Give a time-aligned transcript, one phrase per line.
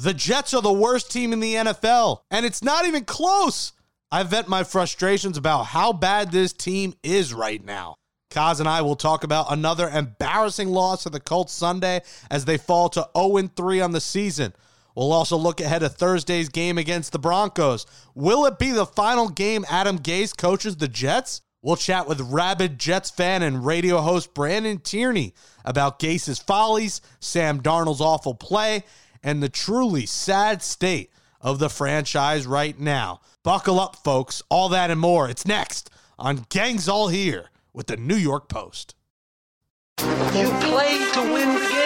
[0.00, 3.74] The Jets are the worst team in the NFL, and it's not even close.
[4.10, 7.96] I vent my frustrations about how bad this team is right now.
[8.30, 12.00] Kaz and I will talk about another embarrassing loss to the Colts Sunday
[12.30, 14.54] as they fall to 0 3 on the season.
[14.96, 17.84] We'll also look ahead of Thursday's game against the Broncos.
[18.14, 21.42] Will it be the final game Adam Gase coaches the Jets?
[21.62, 27.60] We'll chat with rabid Jets fan and radio host Brandon Tierney about Gase's follies, Sam
[27.60, 28.84] Darnold's awful play,
[29.22, 31.10] and the truly sad state
[31.40, 33.20] of the franchise right now.
[33.42, 34.42] Buckle up, folks.
[34.48, 35.28] All that and more.
[35.28, 38.94] It's next on Gangs All Here with the New York Post.
[40.00, 41.80] You play to win the game.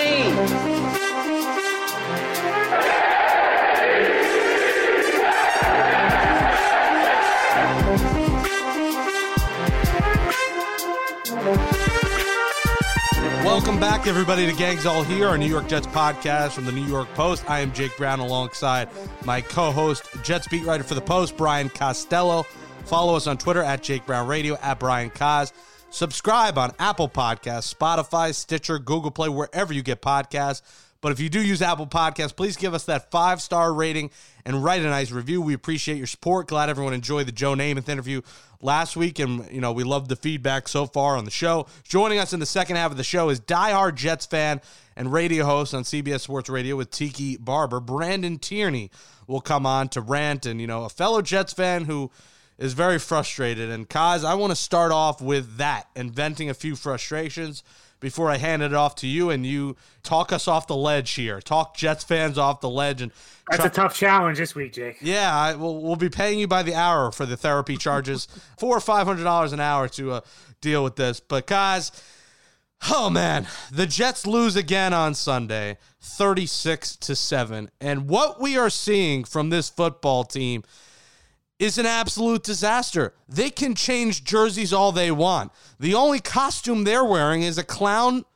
[13.55, 16.85] Welcome back, everybody, to Gangs All Here, our New York Jets podcast from the New
[16.87, 17.49] York Post.
[17.49, 18.89] I am Jake Brown alongside
[19.25, 22.43] my co host, Jets beat writer for the Post, Brian Costello.
[22.87, 25.53] Follow us on Twitter at Jake Brown Radio, at Brian Cos.
[25.91, 30.63] Subscribe on Apple Podcasts, Spotify, Stitcher, Google Play, wherever you get podcasts.
[31.05, 34.11] But if you do use Apple Podcasts, please give us that five star rating
[34.47, 35.43] and write a nice review.
[35.43, 36.49] We appreciate your support.
[36.49, 38.23] Glad everyone enjoyed the Joe Namath interview
[38.63, 41.67] last week, and you know we love the feedback so far on the show.
[41.83, 44.63] Joining us in the second half of the show is diehard Jets fan
[44.97, 48.91] and radio host on CBS Sports Radio with Tiki Barber, Brandon Tierney.
[49.27, 52.11] Will come on to rant, and you know a fellow Jets fan who
[52.57, 53.69] is very frustrated.
[53.69, 57.63] And Kaz, I want to start off with that and venting a few frustrations
[58.05, 61.41] before I hand it off to you and you talk us off the ledge here.
[61.41, 63.11] Talk Jets fans off the ledge and
[63.51, 64.99] that's a tough challenge this week, Jake.
[65.01, 68.77] Yeah, I, we'll, we'll be paying you by the hour for the therapy charges, four
[68.77, 70.21] or five hundred dollars an hour to uh,
[70.61, 71.19] deal with this.
[71.19, 71.93] But guys,
[72.91, 78.59] oh man, the Jets lose again on Sunday, thirty six to seven, and what we
[78.59, 80.63] are seeing from this football team
[81.65, 83.15] is an absolute disaster.
[83.27, 85.51] They can change jerseys all they want.
[85.81, 88.27] The only costume they're wearing is a clown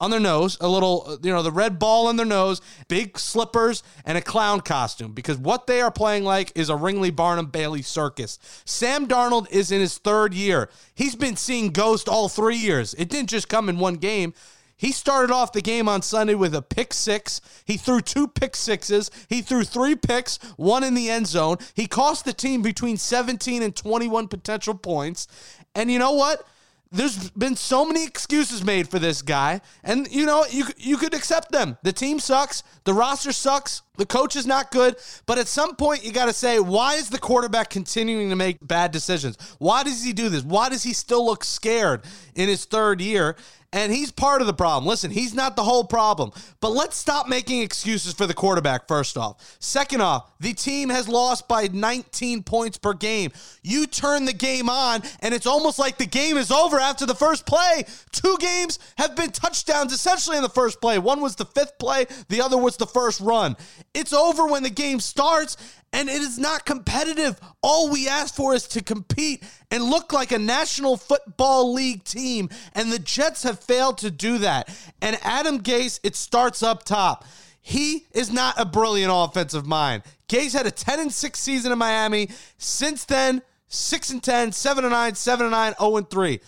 [0.00, 3.18] on their nose, a little, uh, you know, the red ball on their nose, big
[3.18, 7.46] slippers, and a clown costume because what they are playing like is a Ringling Barnum
[7.46, 8.38] Bailey circus.
[8.64, 10.70] Sam Darnold is in his third year.
[10.94, 12.94] He's been seeing ghost all three years.
[12.94, 14.32] It didn't just come in one game.
[14.78, 17.40] He started off the game on Sunday with a pick six.
[17.64, 19.10] He threw two pick sixes.
[19.28, 21.58] He threw three picks, one in the end zone.
[21.74, 25.26] He cost the team between 17 and 21 potential points.
[25.74, 26.46] And you know what?
[26.90, 31.12] There's been so many excuses made for this guy, and you know you you could
[31.12, 31.76] accept them.
[31.82, 34.96] The team sucks, the roster sucks, the coach is not good,
[35.26, 38.56] but at some point you got to say, why is the quarterback continuing to make
[38.66, 39.36] bad decisions?
[39.58, 40.42] Why does he do this?
[40.42, 43.36] Why does he still look scared in his third year?
[43.72, 44.86] And he's part of the problem.
[44.86, 49.18] Listen, he's not the whole problem, but let's stop making excuses for the quarterback, first
[49.18, 49.56] off.
[49.60, 53.30] Second off, the team has lost by 19 points per game.
[53.62, 57.14] You turn the game on, and it's almost like the game is over after the
[57.14, 57.84] first play.
[58.10, 60.98] Two games have been touchdowns essentially in the first play.
[60.98, 63.54] One was the fifth play, the other was the first run.
[63.92, 65.58] It's over when the game starts,
[65.92, 67.40] and it is not competitive.
[67.62, 72.50] All we ask for is to compete and look like a National Football League team,
[72.74, 74.68] and the Jets have failed to do that.
[75.00, 77.24] And Adam Gase, it starts up top.
[77.60, 80.02] He is not a brilliant offensive mind.
[80.28, 82.30] Gase had a 10 and 6 season in Miami.
[82.56, 86.40] Since then, 6 and 10, 7 and 9, 7 and 9, 0 and 3.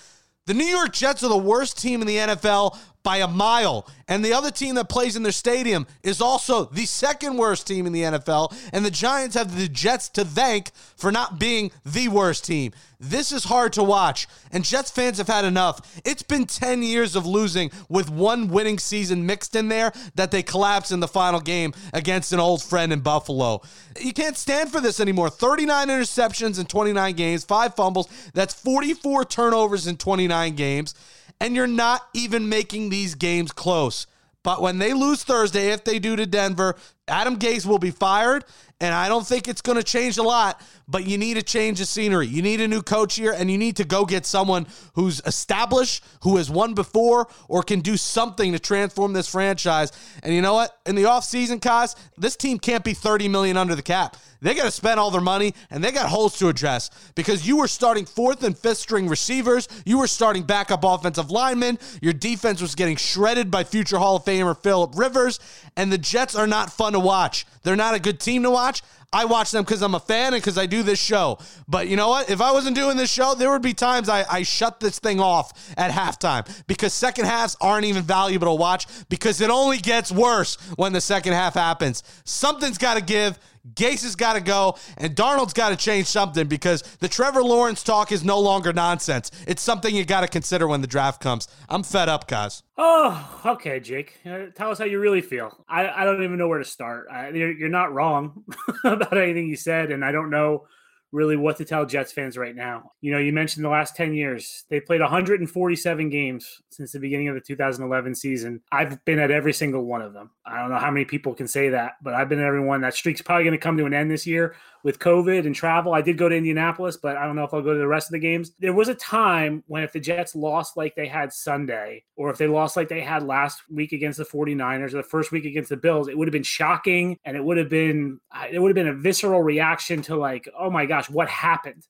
[0.46, 3.88] The New York Jets are the worst team in the NFL by a mile.
[4.08, 7.86] And the other team that plays in their stadium is also the second worst team
[7.86, 8.54] in the NFL.
[8.72, 12.72] And the Giants have the Jets to thank for not being the worst team.
[12.98, 14.26] This is hard to watch.
[14.52, 16.00] And Jets fans have had enough.
[16.04, 20.42] It's been 10 years of losing with one winning season mixed in there that they
[20.42, 23.62] collapse in the final game against an old friend in Buffalo.
[23.98, 25.30] You can't stand for this anymore.
[25.30, 28.08] 39 interceptions in 29 games, five fumbles.
[28.34, 30.94] That's 44 turnovers in 29 games
[31.40, 34.06] and you're not even making these games close.
[34.42, 36.76] But when they lose Thursday, if they do to Denver,
[37.08, 38.44] Adam Gase will be fired,
[38.80, 41.78] and I don't think it's going to change a lot, but you need to change
[41.78, 42.26] the scenery.
[42.26, 46.02] You need a new coach here, and you need to go get someone who's established,
[46.22, 49.92] who has won before, or can do something to transform this franchise.
[50.22, 50.76] And you know what?
[50.86, 54.16] In the offseason, Kaz, this team can't be 30 million under the cap.
[54.42, 57.58] They got to spend all their money and they got holes to address because you
[57.58, 59.68] were starting fourth and fifth string receivers.
[59.84, 61.78] You were starting backup offensive linemen.
[62.00, 65.40] Your defense was getting shredded by future Hall of Famer Philip Rivers.
[65.76, 67.46] And the Jets are not fun to watch.
[67.62, 68.82] They're not a good team to watch watch.
[69.12, 71.38] I watch them because I'm a fan and because I do this show.
[71.66, 72.30] But you know what?
[72.30, 75.18] If I wasn't doing this show, there would be times I, I shut this thing
[75.20, 80.12] off at halftime because second halves aren't even valuable to watch because it only gets
[80.12, 82.04] worse when the second half happens.
[82.24, 83.38] Something's got to give.
[83.74, 87.82] Gase has got to go, and Darnold's got to change something because the Trevor Lawrence
[87.82, 89.30] talk is no longer nonsense.
[89.46, 91.46] It's something you got to consider when the draft comes.
[91.68, 92.62] I'm fed up, guys.
[92.78, 94.18] Oh, okay, Jake.
[94.24, 95.62] Uh, tell us how you really feel.
[95.68, 97.08] I, I don't even know where to start.
[97.12, 98.44] I, you're, you're not wrong
[99.00, 100.66] about anything you said, and I don't know
[101.12, 102.92] really what to tell Jets fans right now.
[103.00, 104.64] You know, you mentioned the last 10 years.
[104.68, 108.60] They played 147 games since the beginning of the 2011 season.
[108.70, 110.30] I've been at every single one of them.
[110.46, 112.80] I don't know how many people can say that, but I've been at every one.
[112.80, 115.92] That streak's probably going to come to an end this year with COVID and travel.
[115.92, 118.08] I did go to Indianapolis, but I don't know if I'll go to the rest
[118.08, 118.52] of the games.
[118.58, 122.38] There was a time when if the Jets lost like they had Sunday, or if
[122.38, 125.70] they lost like they had last week against the 49ers or the first week against
[125.70, 128.74] the Bills, it would have been shocking and it would have been it would have
[128.74, 131.86] been a visceral reaction to like, oh my gosh, what happened?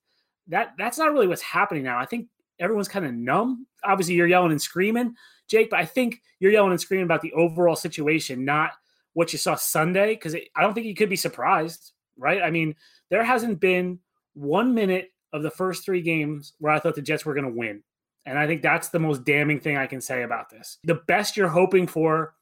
[0.49, 1.99] That that's not really what's happening now.
[1.99, 2.27] I think
[2.59, 3.67] everyone's kind of numb.
[3.85, 5.15] Obviously, you're yelling and screaming,
[5.49, 8.73] Jake, but I think you're yelling and screaming about the overall situation, not
[9.13, 12.43] what you saw Sunday, because I don't think you could be surprised right?
[12.43, 12.75] I mean,
[13.11, 13.99] there hasn't been
[14.35, 17.59] one minute of the first three games where I thought the Jets were going to
[17.59, 17.83] win.
[18.27, 20.79] And I think that's the most damning thing I can say about this.
[20.85, 22.35] The best you're hoping for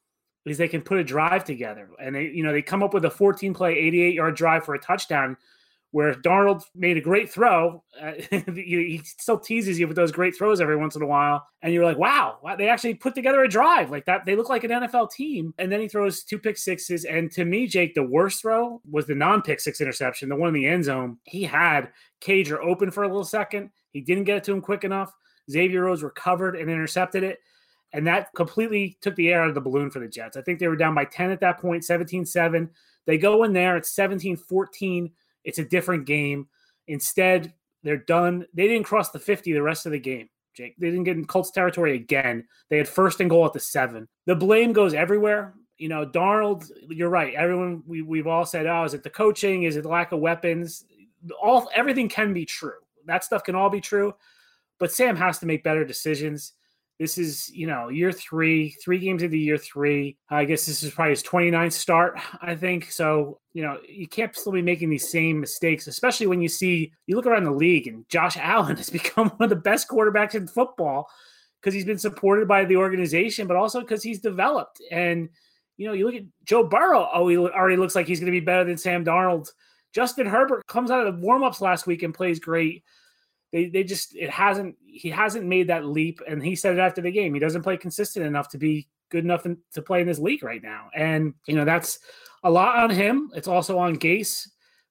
[0.44, 1.88] is they can put a drive together.
[2.00, 4.74] And they, you know, they come up with a 14 play, 88 yard drive for
[4.74, 5.36] a touchdown
[5.90, 8.12] where Darnold made a great throw, uh,
[8.54, 11.84] he still teases you with those great throws every once in a while, and you're
[11.84, 14.26] like, "Wow, they actually put together a drive like that.
[14.26, 17.44] They look like an NFL team." And then he throws two pick sixes, and to
[17.44, 20.84] me, Jake, the worst throw was the non-pick six interception, the one in the end
[20.84, 21.18] zone.
[21.24, 21.88] He had
[22.20, 23.70] Cager open for a little second.
[23.92, 25.14] He didn't get it to him quick enough.
[25.50, 27.38] Xavier Rhodes recovered and intercepted it.
[27.92, 30.36] And that completely took the air out of the balloon for the Jets.
[30.36, 32.68] I think they were down by 10 at that point, 17 7.
[33.06, 35.10] They go in there, it's 17 14
[35.44, 36.48] it's a different game.
[36.86, 37.52] Instead,
[37.82, 38.46] they're done.
[38.54, 40.28] They didn't cross the 50 the rest of the game.
[40.58, 40.74] Jake.
[40.78, 42.44] They didn't get in Colts territory again.
[42.68, 44.08] They had first and goal at the seven.
[44.26, 45.54] The blame goes everywhere.
[45.78, 47.32] You know, Darnold, you're right.
[47.34, 49.62] Everyone we we've all said, oh, is it the coaching?
[49.62, 50.84] Is it lack of weapons?
[51.40, 52.80] All everything can be true.
[53.06, 54.14] That stuff can all be true.
[54.80, 56.54] But Sam has to make better decisions.
[56.98, 60.16] This is, you know, year three, three games into year three.
[60.30, 62.90] I guess this is probably his 29th start, I think.
[62.90, 66.92] So, you know, you can't still be making these same mistakes, especially when you see,
[67.06, 70.34] you look around the league and Josh Allen has become one of the best quarterbacks
[70.34, 71.08] in football
[71.60, 74.82] because he's been supported by the organization, but also because he's developed.
[74.90, 75.28] And,
[75.76, 78.40] you know, you look at Joe Burrow, oh, he already looks like he's going to
[78.40, 79.48] be better than Sam Darnold.
[79.92, 82.82] Justin Herbert comes out of the warmups last week and plays great
[83.52, 87.00] they they just it hasn't he hasn't made that leap and he said it after
[87.00, 87.34] the game.
[87.34, 90.42] He doesn't play consistent enough to be good enough in, to play in this league
[90.42, 90.88] right now.
[90.94, 91.98] And you know that's
[92.44, 93.30] a lot on him.
[93.34, 94.46] It's also on Gase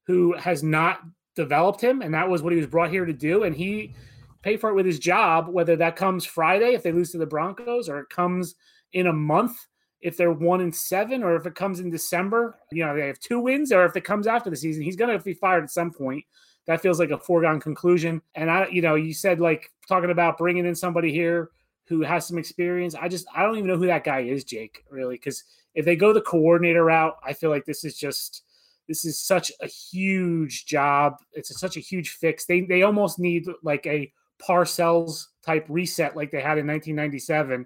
[0.05, 1.01] who has not
[1.35, 3.43] developed him and that was what he was brought here to do.
[3.43, 3.93] And he
[4.41, 7.25] paid for it with his job whether that comes Friday if they lose to the
[7.25, 8.55] Broncos or it comes
[8.93, 9.55] in a month
[10.01, 12.57] if they're one and seven or if it comes in December.
[12.71, 14.81] You know they have two wins or if it comes after the season.
[14.81, 16.25] He's going to be fired at some point
[16.67, 18.21] that feels like a foregone conclusion.
[18.35, 21.49] And I, you know, you said like talking about bringing in somebody here
[21.85, 22.93] who has some experience.
[22.93, 25.15] I just, I don't even know who that guy is, Jake, really.
[25.15, 25.43] Because
[25.73, 28.43] if they go the coordinator route, I feel like this is just,
[28.87, 31.15] this is such a huge job.
[31.33, 32.45] It's a, such a huge fix.
[32.45, 37.65] They, they almost need like a Parcells type reset like they had in 1997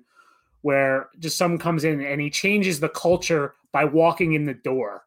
[0.62, 5.06] where just someone comes in and he changes the culture by walking in the door.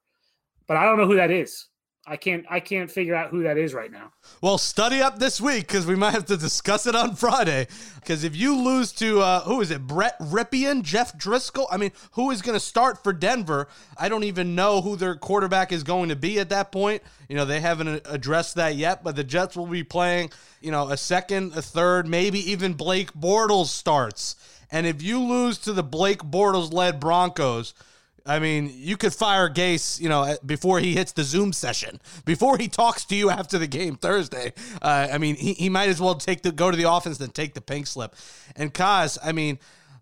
[0.66, 1.66] But I don't know who that is.
[2.06, 4.12] I can't I can't figure out who that is right now.
[4.42, 7.66] Well, study up this week because we might have to discuss it on Friday.
[7.94, 11.66] Because if you lose to uh, who is it, Brett Rypien, Jeff Driskel?
[11.70, 13.68] I mean, who is going to start for Denver?
[13.96, 17.02] I don't even know who their quarterback is going to be at that point.
[17.28, 19.02] You know, they haven't addressed that yet.
[19.02, 23.14] But the Jets will be playing, you know, a second, a third, maybe even Blake
[23.14, 24.36] Bortles starts.
[24.70, 27.72] And if you lose to the Blake Bortles led Broncos
[28.26, 32.56] I mean, you could fire Gase, you know, before he hits the Zoom session, before
[32.56, 34.54] he talks to you after the game Thursday.
[34.80, 37.30] Uh, I mean, he, he might as well take the go to the offense than
[37.30, 38.14] take the pink slip.
[38.56, 39.58] And Kaz, I mean,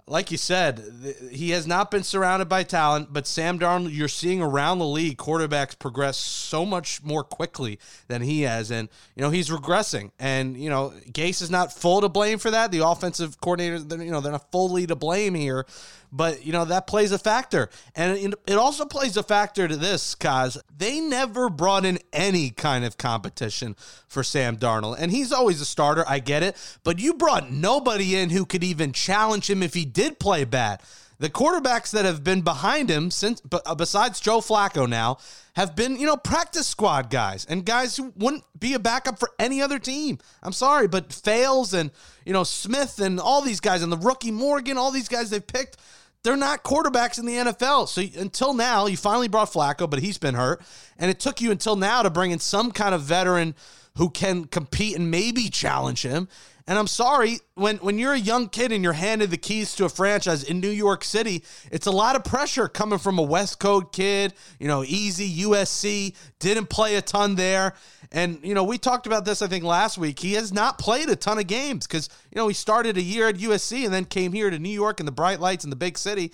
[0.07, 0.83] like you said,
[1.31, 5.17] he has not been surrounded by talent, but Sam Darnold, you're seeing around the league
[5.17, 8.71] quarterbacks progress so much more quickly than he has.
[8.71, 10.11] And, you know, he's regressing.
[10.19, 12.73] And, you know, Gase is not full to blame for that.
[12.73, 15.67] The offensive coordinator, you know, they're not fully to blame here
[16.12, 17.71] but you know that plays a factor.
[17.97, 22.85] And it also plays a factor to this cause they never brought in any kind
[22.85, 23.75] of competition
[24.07, 24.97] for sam darnold.
[24.99, 26.04] And he's always a starter.
[26.07, 26.57] I get it.
[26.85, 30.83] But you brought nobody in who could even challenge him if he did play bad.
[31.23, 35.19] The quarterbacks that have been behind him since, uh, besides Joe Flacco now,
[35.54, 39.31] have been, you know, practice squad guys and guys who wouldn't be a backup for
[39.38, 40.19] any other team.
[40.42, 41.92] I'm sorry, but Fales and,
[42.26, 45.47] you know, Smith and all these guys and the rookie Morgan, all these guys they've
[45.47, 45.76] picked,
[46.23, 47.88] they're not quarterbacks in the NFL.
[47.88, 50.62] So until now, you finally brought Flacco, but he's been hurt.
[50.99, 53.55] And it took you until now to bring in some kind of veteran
[53.97, 56.29] who can compete and maybe challenge him.
[56.67, 59.85] And I'm sorry, when when you're a young kid and you're handed the keys to
[59.85, 63.59] a franchise in New York City, it's a lot of pressure coming from a West
[63.59, 67.75] Coast kid, you know, easy USC, didn't play a ton there.
[68.12, 70.19] And, you know, we talked about this, I think, last week.
[70.19, 73.26] He has not played a ton of games because, you know, he started a year
[73.28, 75.76] at USC and then came here to New York and the bright lights in the
[75.76, 76.31] big city.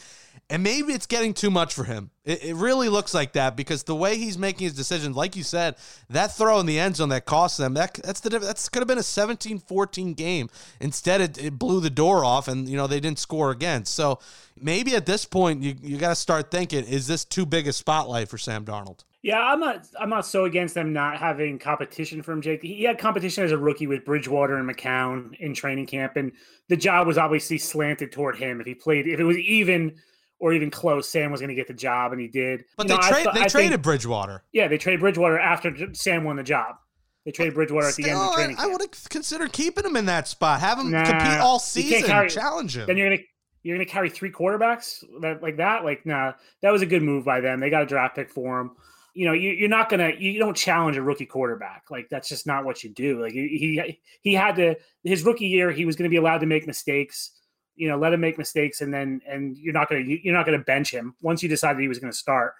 [0.50, 2.10] And maybe it's getting too much for him.
[2.24, 5.42] It, it, really looks like that because the way he's making his decisions, like you
[5.42, 5.76] said,
[6.08, 8.88] that throw in the end zone that cost them, that, that's the that's could have
[8.88, 10.48] been a 17-14 game.
[10.80, 13.84] Instead, it, it blew the door off and, you know, they didn't score again.
[13.84, 14.18] So
[14.58, 17.72] maybe at this point, you, you got to start thinking, is this too big a
[17.72, 19.04] spotlight for Sam Darnold?
[19.22, 19.86] Yeah, I'm not.
[19.98, 22.62] I'm not so against them not having competition from Jake.
[22.62, 26.30] He had competition as a rookie with Bridgewater and McCown in training camp, and
[26.68, 28.60] the job was obviously slanted toward him.
[28.60, 29.96] If he played, if it was even
[30.38, 32.64] or even close, Sam was going to get the job, and he did.
[32.76, 34.44] But you they, tra- they I traded think, Bridgewater.
[34.52, 36.76] Yeah, they traded Bridgewater after Sam won the job.
[37.24, 38.56] They traded Bridgewater at the end of oh, the training.
[38.58, 41.58] I, I would have considered keeping him in that spot, have him nah, compete all
[41.58, 42.86] season, carry, challenge him.
[42.86, 43.22] Then you're gonna
[43.64, 45.84] you're gonna carry three quarterbacks that like that.
[45.84, 46.32] Like, nah,
[46.62, 47.58] that was a good move by them.
[47.58, 48.70] They got a draft pick for him.
[49.18, 51.86] You know, you, are not gonna you don't challenge a rookie quarterback.
[51.90, 53.20] Like that's just not what you do.
[53.20, 56.68] Like he he had to his rookie year, he was to be allowed to make
[56.68, 57.32] mistakes
[57.78, 60.58] you know, let him make mistakes and then and you're not gonna you're not gonna
[60.58, 62.54] bench him once you decided he was gonna start.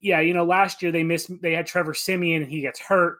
[0.00, 3.18] Yeah, you know, last year they missed they had Trevor Siemian and he gets hurt.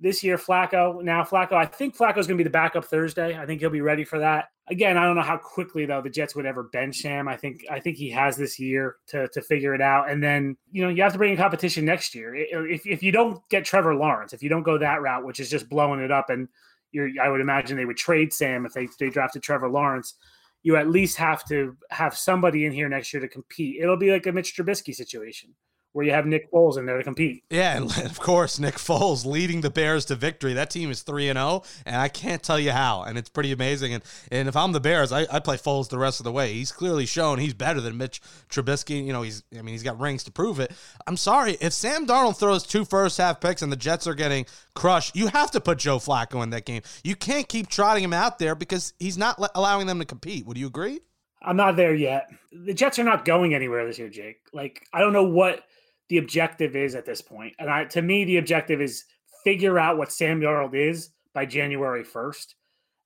[0.00, 1.02] This year, Flacco.
[1.02, 3.36] Now Flacco, I think Flacco's gonna be the backup Thursday.
[3.36, 4.50] I think he'll be ready for that.
[4.68, 7.26] Again, I don't know how quickly though the Jets would ever bench him.
[7.26, 10.10] I think I think he has this year to to figure it out.
[10.10, 12.34] And then you know you have to bring in competition next year.
[12.34, 15.50] If if you don't get Trevor Lawrence, if you don't go that route, which is
[15.50, 16.48] just blowing it up, and
[16.92, 20.14] you're I would imagine they would trade Sam if they they drafted Trevor Lawrence
[20.62, 23.80] you at least have to have somebody in here next year to compete.
[23.80, 25.54] It'll be like a Mitch Trubisky situation
[25.92, 27.44] where you have Nick Foles in there to compete.
[27.50, 30.54] Yeah, and of course Nick Foles leading the Bears to victory.
[30.54, 33.02] That team is three and zero, oh, and I can't tell you how.
[33.02, 33.94] And it's pretty amazing.
[33.94, 36.52] And and if I'm the Bears, I, I play Foles the rest of the way.
[36.52, 39.04] He's clearly shown he's better than Mitch Trubisky.
[39.04, 40.72] You know, he's I mean he's got rings to prove it.
[41.06, 44.46] I'm sorry if Sam Darnold throws two first half picks and the Jets are getting
[44.74, 46.82] crushed, you have to put Joe Flacco in that game.
[47.02, 50.46] You can't keep trotting him out there because he's not allowing them to compete.
[50.46, 51.00] Would you agree?
[51.42, 52.30] I'm not there yet.
[52.52, 54.40] The Jets are not going anywhere this year, Jake.
[54.52, 55.64] Like I don't know what
[56.08, 57.54] the objective is at this point.
[57.58, 59.04] And I, to me, the objective is
[59.44, 62.54] figure out what Sam Darnold is by January 1st.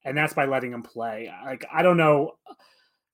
[0.05, 1.31] And that's by letting him play.
[1.45, 2.33] Like, I don't know.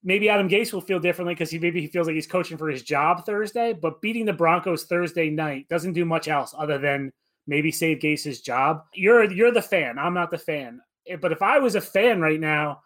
[0.04, 2.70] Maybe Adam Gase will feel differently because he maybe he feels like he's coaching for
[2.70, 7.12] his job Thursday, but beating the Broncos Thursday night doesn't do much else other than
[7.48, 8.86] maybe save Gase's job.
[8.94, 10.00] You're you're the fan.
[10.00, 10.80] I'm not the fan.
[11.22, 12.82] But if I was a fan right now,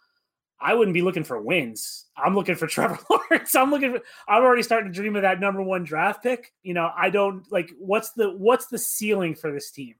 [0.59, 2.02] I wouldn't be looking for wins.
[2.15, 3.55] I'm looking for Trevor Lawrence.
[3.55, 6.53] I'm looking for I'm already starting to dream of that number one draft pick.
[6.63, 9.95] You know, I don't like what's the what's the ceiling for this team?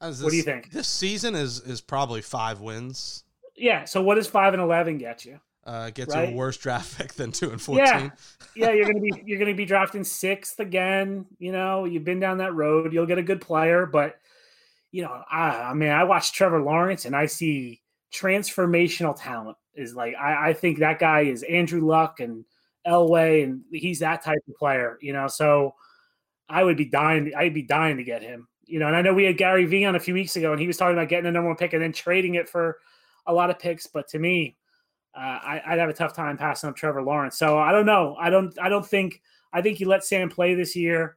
[0.00, 0.70] This, what do you think?
[0.72, 3.24] This season is is probably five wins.
[3.56, 3.84] Yeah.
[3.84, 5.40] So what does five and eleven get you?
[5.64, 6.30] Uh, gets right?
[6.30, 7.86] you a worse draft pick than two and fourteen.
[7.86, 8.10] Yeah,
[8.56, 8.72] yeah.
[8.72, 11.26] You're gonna be you're gonna be drafting sixth again.
[11.38, 12.92] You know, you've been down that road.
[12.92, 14.18] You'll get a good player, but
[14.90, 17.80] you know, I, I mean, I watch Trevor Lawrence and I see
[18.12, 22.44] transformational talent is like I, I think that guy is Andrew Luck and
[22.86, 25.28] Elway, and he's that type of player, you know.
[25.28, 25.74] So
[26.48, 27.32] I would be dying.
[27.36, 28.86] I'd be dying to get him, you know.
[28.86, 30.76] And I know we had Gary Vee on a few weeks ago, and he was
[30.76, 32.78] talking about getting a number one pick and then trading it for
[33.26, 33.86] a lot of picks.
[33.86, 34.56] But to me,
[35.14, 37.38] uh, I, would have a tough time passing up Trevor Lawrence.
[37.38, 38.16] So I don't know.
[38.18, 38.56] I don't.
[38.60, 39.20] I don't think.
[39.52, 41.16] I think you let Sam play this year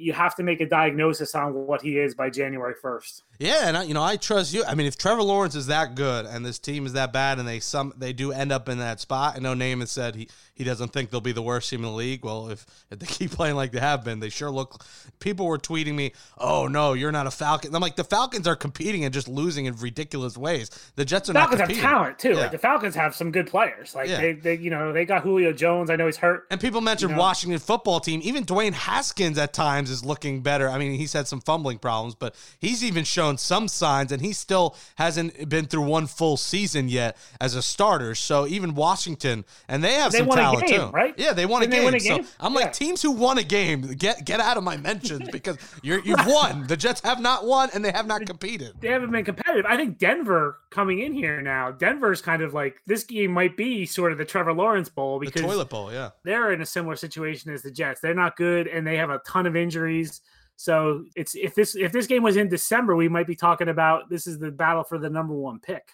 [0.00, 3.22] you have to make a diagnosis on what he is by January 1st.
[3.38, 4.64] Yeah, and I, you know I trust you.
[4.64, 7.46] I mean, if Trevor Lawrence is that good and this team is that bad, and
[7.46, 10.28] they some they do end up in that spot, I know Namath said he
[10.60, 12.22] he doesn't think they'll be the worst team in the league.
[12.22, 14.84] Well, if, if they keep playing like they have been, they sure look.
[15.18, 18.56] People were tweeting me, "Oh no, you're not a Falcon." I'm like, the Falcons are
[18.56, 20.70] competing and just losing in ridiculous ways.
[20.96, 21.68] The Jets are Falcons not.
[21.68, 22.32] Falcons have talent too.
[22.32, 22.40] Yeah.
[22.40, 23.94] Like the Falcons have some good players.
[23.94, 24.20] Like yeah.
[24.20, 25.88] they, they, you know, they got Julio Jones.
[25.88, 26.46] I know he's hurt.
[26.50, 27.22] And people mentioned you know.
[27.22, 28.20] Washington football team.
[28.22, 30.68] Even Dwayne Haskins at times is looking better.
[30.68, 34.34] I mean, he's had some fumbling problems, but he's even shown some signs, and he
[34.34, 38.14] still hasn't been through one full season yet as a starter.
[38.14, 40.86] So even Washington, and they have they some talent valid game, too.
[40.88, 41.14] right?
[41.16, 41.94] Yeah, they won Didn't a game.
[41.94, 42.26] a So game?
[42.40, 42.60] I'm Yeah.
[42.60, 46.24] like teams who won a game, get get out of my mentions because you're you've
[46.26, 46.66] won.
[46.66, 48.72] The Jets have not won and they have not competed.
[48.80, 49.66] they haven't been competitive.
[49.66, 53.86] I think Denver coming in here now, Denver's kind of like this game might be
[53.86, 56.10] sort of the Trevor Lawrence Bowl The because toilet bowl, yeah.
[56.24, 58.00] they're in a similar situation as the Jets.
[58.00, 60.20] They're not good and they have a ton of injuries.
[60.56, 64.10] So it's if this if this game was in December, we might be talking about
[64.10, 65.92] this is the battle for the number one pick.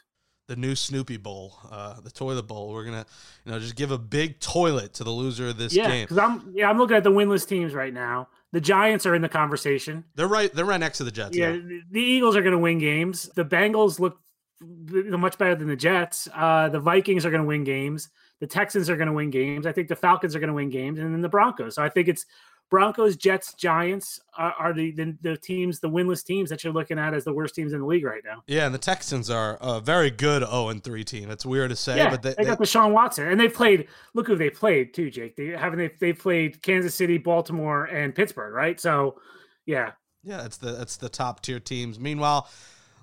[0.49, 2.73] The new Snoopy Bowl, uh, the toilet bowl.
[2.73, 3.05] We're gonna,
[3.45, 6.05] you know, just give a big toilet to the loser of this Yeah, game.
[6.05, 8.29] because I'm yeah I'm looking at the winless teams right now.
[8.53, 10.05] The Giants are in the conversation.
[10.15, 10.53] They're right.
[10.55, 11.37] They're right next to the Jets.
[11.37, 11.57] Yeah, Yeah.
[11.59, 13.29] the- the Eagles are going to win games.
[13.35, 14.21] The Bengals look
[14.61, 16.29] much better than the Jets.
[16.33, 18.09] Uh, the Vikings are going to win games.
[18.39, 19.67] The Texans are going to win games.
[19.67, 21.75] I think the Falcons are going to win games, and then the Broncos.
[21.75, 22.25] So I think it's
[22.69, 26.99] Broncos, Jets, Giants are, are the, the the teams, the winless teams that you're looking
[26.99, 28.43] at as the worst teams in the league right now.
[28.47, 31.31] Yeah, and the Texans are a very good 0 and 3 team.
[31.31, 33.87] It's weird to say, Yeah, but they, they, got Deshaun Watson, and they played.
[34.15, 35.37] Look who they played too, Jake.
[35.37, 38.81] They haven't they, they played Kansas City, Baltimore, and Pittsburgh, right?
[38.81, 39.21] So,
[39.65, 39.93] yeah,
[40.25, 42.01] Yeah, it's the it's the top tier teams.
[42.01, 42.49] Meanwhile,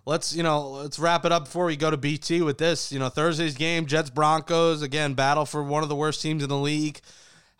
[0.06, 2.92] let's you know let's wrap it up before we go to BT with this.
[2.92, 6.50] You know Thursday's game, Jets Broncos again, battle for one of the worst teams in
[6.50, 7.00] the league.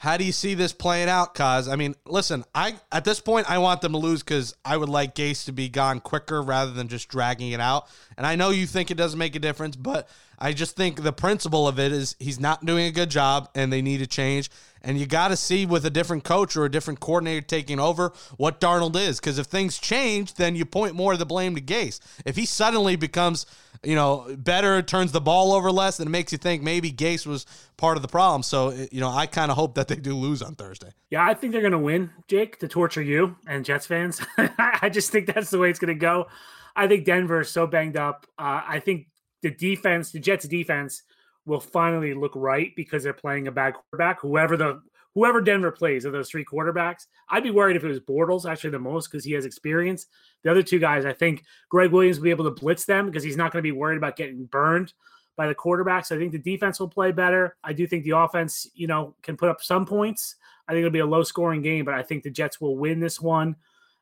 [0.04, 3.50] How do you see this playing out, Cause I mean, listen, I at this point
[3.50, 6.72] I want them to lose because I would like Gase to be gone quicker rather
[6.72, 7.88] than just dragging it out.
[8.18, 11.14] And I know you think it doesn't make a difference, but I just think the
[11.14, 14.50] principle of it is he's not doing a good job and they need to change.
[14.84, 18.12] And you got to see with a different coach or a different coordinator taking over
[18.38, 19.20] what Darnold is.
[19.20, 22.00] Because if things change, then you point more of the blame to Gase.
[22.26, 23.46] If he suddenly becomes,
[23.82, 27.26] you know, better, turns the ball over less, then it makes you think maybe Gase
[27.26, 27.46] was
[27.78, 28.44] part of the problem.
[28.44, 30.90] So, you know, I kind of hope that they do lose on Thursday.
[31.10, 34.22] Yeah, I think they're going to win, Jake, to torture you and Jets fans.
[34.38, 36.28] I just think that's the way it's going to go.
[36.76, 38.26] I think Denver is so banged up.
[38.38, 39.08] Uh, I think
[39.44, 41.04] the defense, the Jets defense,
[41.46, 44.22] will finally look right because they're playing a bad quarterback.
[44.22, 44.82] Whoever the
[45.14, 48.72] whoever Denver plays of those three quarterbacks, I'd be worried if it was Bortles actually
[48.72, 50.08] the most because he has experience.
[50.44, 53.24] The other two guys, I think Gregg Williams will be able to blitz them because
[53.24, 54.94] he's not going to be worried about getting burned
[55.36, 56.12] by the quarterbacks.
[56.12, 57.58] I think the defense will play better.
[57.64, 60.36] I do think the offense, you know, can put up some points.
[60.68, 63.00] I think it'll be a low scoring game, but I think the Jets will win
[63.00, 63.56] this one.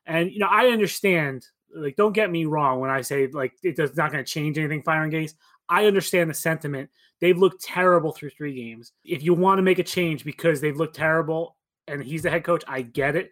[0.06, 1.46] And you know, I understand.
[1.74, 4.82] Like, don't get me wrong when I say like it's not going to change anything.
[4.82, 5.34] Firing Gase.
[5.68, 6.90] I understand the sentiment.
[7.20, 8.92] They've looked terrible through three games.
[9.04, 12.44] If you want to make a change because they've looked terrible and he's the head
[12.44, 13.30] coach, I get it.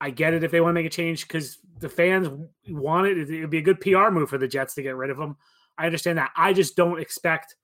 [0.00, 2.28] I get it if they want to make a change because the fans
[2.68, 3.30] want it.
[3.30, 5.36] It would be a good PR move for the Jets to get rid of him.
[5.76, 6.30] I understand that.
[6.36, 7.56] I just don't expect.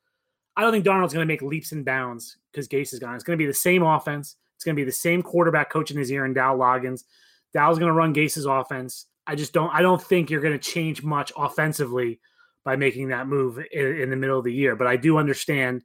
[0.57, 3.15] I don't think Darnold's going to make leaps and bounds because Gase is gone.
[3.15, 4.37] It's going to be the same offense.
[4.57, 7.05] It's going to be the same quarterback coaching his ear and Dow Loggains.
[7.53, 9.07] Dow's going to run Gase's offense.
[9.27, 9.71] I just don't.
[9.75, 12.21] I don't think you're going to change much offensively
[12.65, 14.77] by making that move in, in the middle of the year.
[14.77, 15.83] But I do understand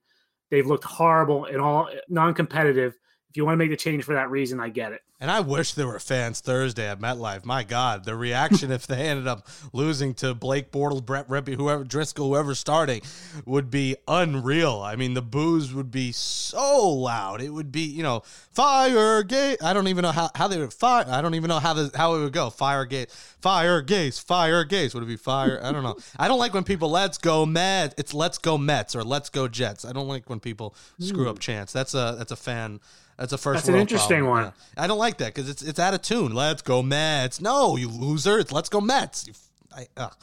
[0.50, 2.96] they've looked horrible and all non-competitive.
[3.30, 5.04] If you want to make the change for that reason, I get it.
[5.22, 7.44] And I wish there were fans Thursday at MetLife.
[7.44, 11.84] My God, the reaction if they ended up losing to Blake Bortles, Brett Rypien, whoever
[11.84, 13.02] Driskel, whoever starting,
[13.46, 14.80] would be unreal.
[14.80, 17.42] I mean, the boos would be so loud.
[17.42, 19.62] It would be, you know, fire gate.
[19.62, 21.06] I don't even know how, how they would fire.
[21.08, 22.50] I don't even know how the, how it would go.
[22.50, 23.12] Fire gate,
[23.42, 24.94] fire gates, fire gates.
[24.94, 25.60] Would it be fire?
[25.62, 25.98] I don't know.
[26.18, 27.94] I don't like when people let's go Mets.
[27.98, 29.86] It's let's go Mets or let's go Jets.
[29.86, 31.74] I don't like when people screw up chance.
[31.74, 32.80] That's a that's a fan.
[33.20, 33.66] That's a first.
[33.66, 34.46] That's an interesting problem.
[34.46, 34.54] one.
[34.78, 34.84] Yeah.
[34.84, 36.34] I don't like that because it's it's out of tune.
[36.34, 37.42] Let's go Mets.
[37.42, 38.40] No, you loser.
[38.40, 39.30] It's let's go Mets.
[39.76, 40.16] I, ugh.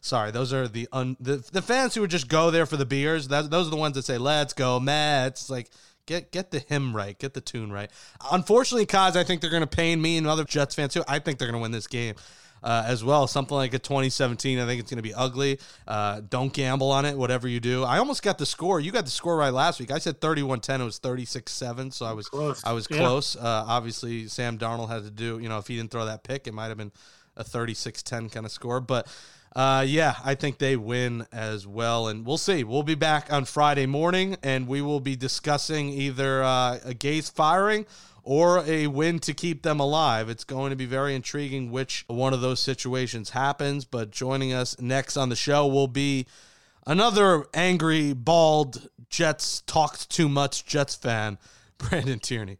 [0.00, 2.86] Sorry, those are the un the, the fans who would just go there for the
[2.86, 3.28] beers.
[3.28, 5.68] That, those are the ones that say "Let's go Mets." It's like
[6.06, 7.90] get get the hymn right, get the tune right.
[8.30, 11.02] Unfortunately, cause I think they're going to pain me and other Jets fans too.
[11.08, 12.14] I think they're going to win this game.
[12.64, 14.58] Uh, as well, something like a 2017.
[14.58, 15.60] I think it's going to be ugly.
[15.86, 17.84] Uh, don't gamble on it, whatever you do.
[17.84, 18.80] I almost got the score.
[18.80, 19.90] You got the score right last week.
[19.90, 20.80] I said 31-10.
[20.80, 22.62] It was 36-7, so I was Close.
[22.64, 22.96] I was Yeah.
[22.96, 23.36] close.
[23.36, 25.38] Uh, obviously, Sam Darnold had to do.
[25.40, 26.92] You know, if he didn't throw that pick, it might have been
[27.36, 28.80] a 36-10 kind of score.
[28.80, 29.08] But
[29.54, 32.64] uh, yeah, I think they win as well, and we'll see.
[32.64, 37.30] We'll be back on Friday morning, and we will be discussing either uh, a Gase
[37.30, 37.84] firing
[38.24, 40.28] or a win to keep them alive.
[40.28, 43.84] It's going to be very intriguing which one of those situations happens.
[43.84, 46.26] But joining us next on the show will be
[46.86, 51.38] another angry, bald Jets talked too much Jets fan,
[51.78, 52.58] Brandon Tierney.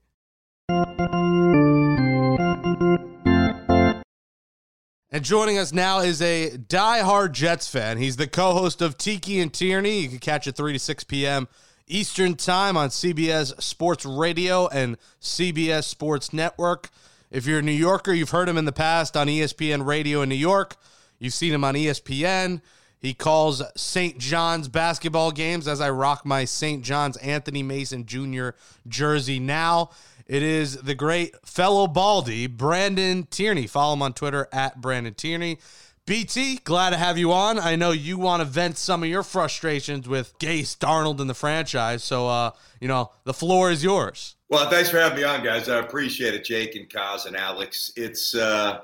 [5.10, 7.98] And joining us now is a die-hard Jets fan.
[7.98, 10.00] He's the co-host of Tiki and Tierney.
[10.00, 11.46] You can catch it 3 to 6 p.m.
[11.86, 16.88] Eastern Time on CBS Sports Radio and CBS Sports Network.
[17.30, 20.30] If you're a New Yorker, you've heard him in the past on ESPN Radio in
[20.30, 20.76] New York.
[21.18, 22.62] You've seen him on ESPN.
[23.00, 24.16] He calls St.
[24.18, 26.82] John's basketball games as I rock my St.
[26.82, 28.50] John's Anthony Mason Jr.
[28.88, 29.90] jersey now.
[30.26, 33.66] It is the great fellow Baldy, Brandon Tierney.
[33.66, 35.58] Follow him on Twitter at Brandon Tierney.
[36.06, 37.58] BT, glad to have you on.
[37.58, 41.34] I know you want to vent some of your frustrations with Gase Darnold in the
[41.34, 42.04] franchise.
[42.04, 44.36] So, uh, you know, the floor is yours.
[44.50, 45.66] Well, thanks for having me on, guys.
[45.70, 47.90] I appreciate it, Jake and Kaz and Alex.
[47.96, 48.82] It's uh,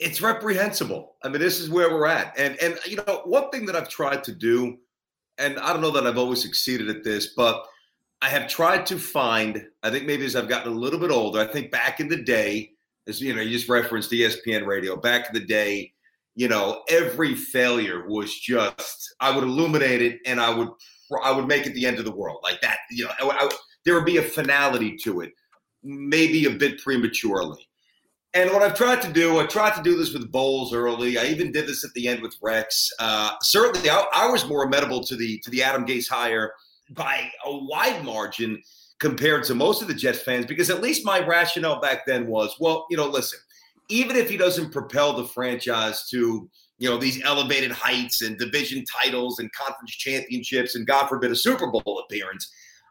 [0.00, 1.14] it's reprehensible.
[1.22, 2.36] I mean, this is where we're at.
[2.36, 4.78] And and you know, one thing that I've tried to do,
[5.38, 7.64] and I don't know that I've always succeeded at this, but
[8.20, 11.38] I have tried to find, I think maybe as I've gotten a little bit older,
[11.38, 12.72] I think back in the day,
[13.06, 15.92] as you know, you just referenced ESPN radio, back in the day,
[16.34, 20.68] you know, every failure was just I would illuminate it and I would
[21.22, 22.40] I would make it the end of the world.
[22.42, 23.50] Like that, you know, I, I,
[23.84, 25.32] there would be a finality to it,
[25.82, 27.68] maybe a bit prematurely.
[28.34, 31.18] And what I've tried to do, I tried to do this with Bowles early.
[31.18, 32.90] I even did this at the end with Rex.
[32.98, 36.52] Uh, certainly, I, I, was more amenable to the to the Adam Gase hire
[36.92, 38.62] by a wide margin
[39.00, 42.56] compared to most of the Jets fans, because at least my rationale back then was,
[42.58, 43.38] well, you know, listen,
[43.88, 48.84] even if he doesn't propel the franchise to you know these elevated heights and division
[48.84, 52.50] titles and conference championships and God forbid a Super Bowl appearance,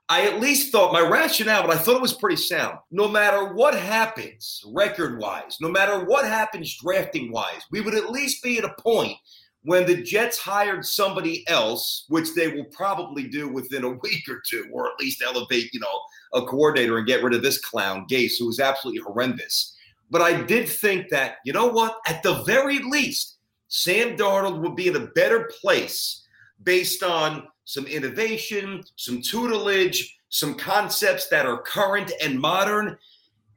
[0.10, 2.78] I at least thought my rationale, but I thought it was pretty sound.
[2.92, 8.12] No matter what happens record wise, no matter what happens drafting wise, we would at
[8.12, 9.16] least be at a point
[9.64, 14.42] when the Jets hired somebody else, which they will probably do within a week or
[14.46, 16.02] two, or at least elevate, you know,
[16.34, 19.71] a coordinator and get rid of this clown, Gase, who was absolutely horrendous.
[20.12, 23.38] But I did think that, you know what, at the very least,
[23.70, 26.28] Sam Darnold would be in a better place
[26.64, 32.98] based on some innovation, some tutelage, some concepts that are current and modern.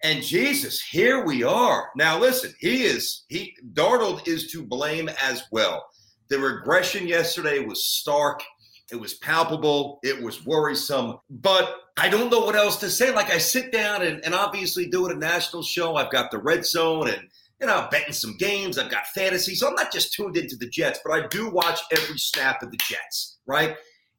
[0.04, 1.90] And Jesus, here we are.
[1.96, 5.84] Now, listen, he is, he, Darnold is to blame as well.
[6.28, 8.40] The regression yesterday was stark.
[8.92, 9.98] It was palpable.
[10.02, 11.18] It was worrisome.
[11.30, 13.14] But I don't know what else to say.
[13.14, 15.96] Like I sit down and, and obviously do it a national show.
[15.96, 17.28] I've got the red zone and
[17.60, 18.78] you know, I'm betting some games.
[18.78, 19.54] I've got fantasy.
[19.54, 22.70] So I'm not just tuned into the Jets, but I do watch every snap of
[22.70, 23.76] the Jets, right?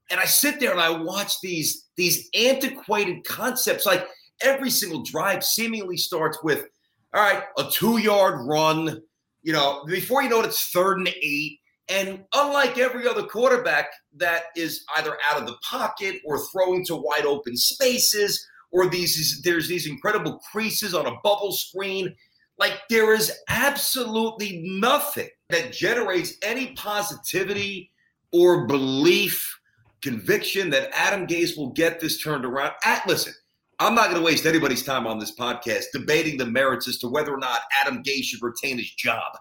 [0.09, 3.85] and I sit there and I watch these these antiquated concepts.
[3.85, 4.07] Like
[4.41, 6.65] every single drive seemingly starts with,
[7.13, 9.01] all right, a two yard run.
[9.43, 11.59] You know, before you know it, it's third and eight.
[11.87, 16.95] And unlike every other quarterback that is either out of the pocket or throwing to
[16.95, 22.15] wide open spaces, or these there's these incredible creases on a bubble screen.
[22.57, 27.91] Like there is absolutely nothing that generates any positivity
[28.31, 29.59] or belief
[30.01, 32.73] conviction that Adam Gase will get this turned around.
[32.83, 33.33] At, listen,
[33.79, 37.09] I'm not going to waste anybody's time on this podcast debating the merits as to
[37.09, 39.37] whether or not Adam Gase should retain his job.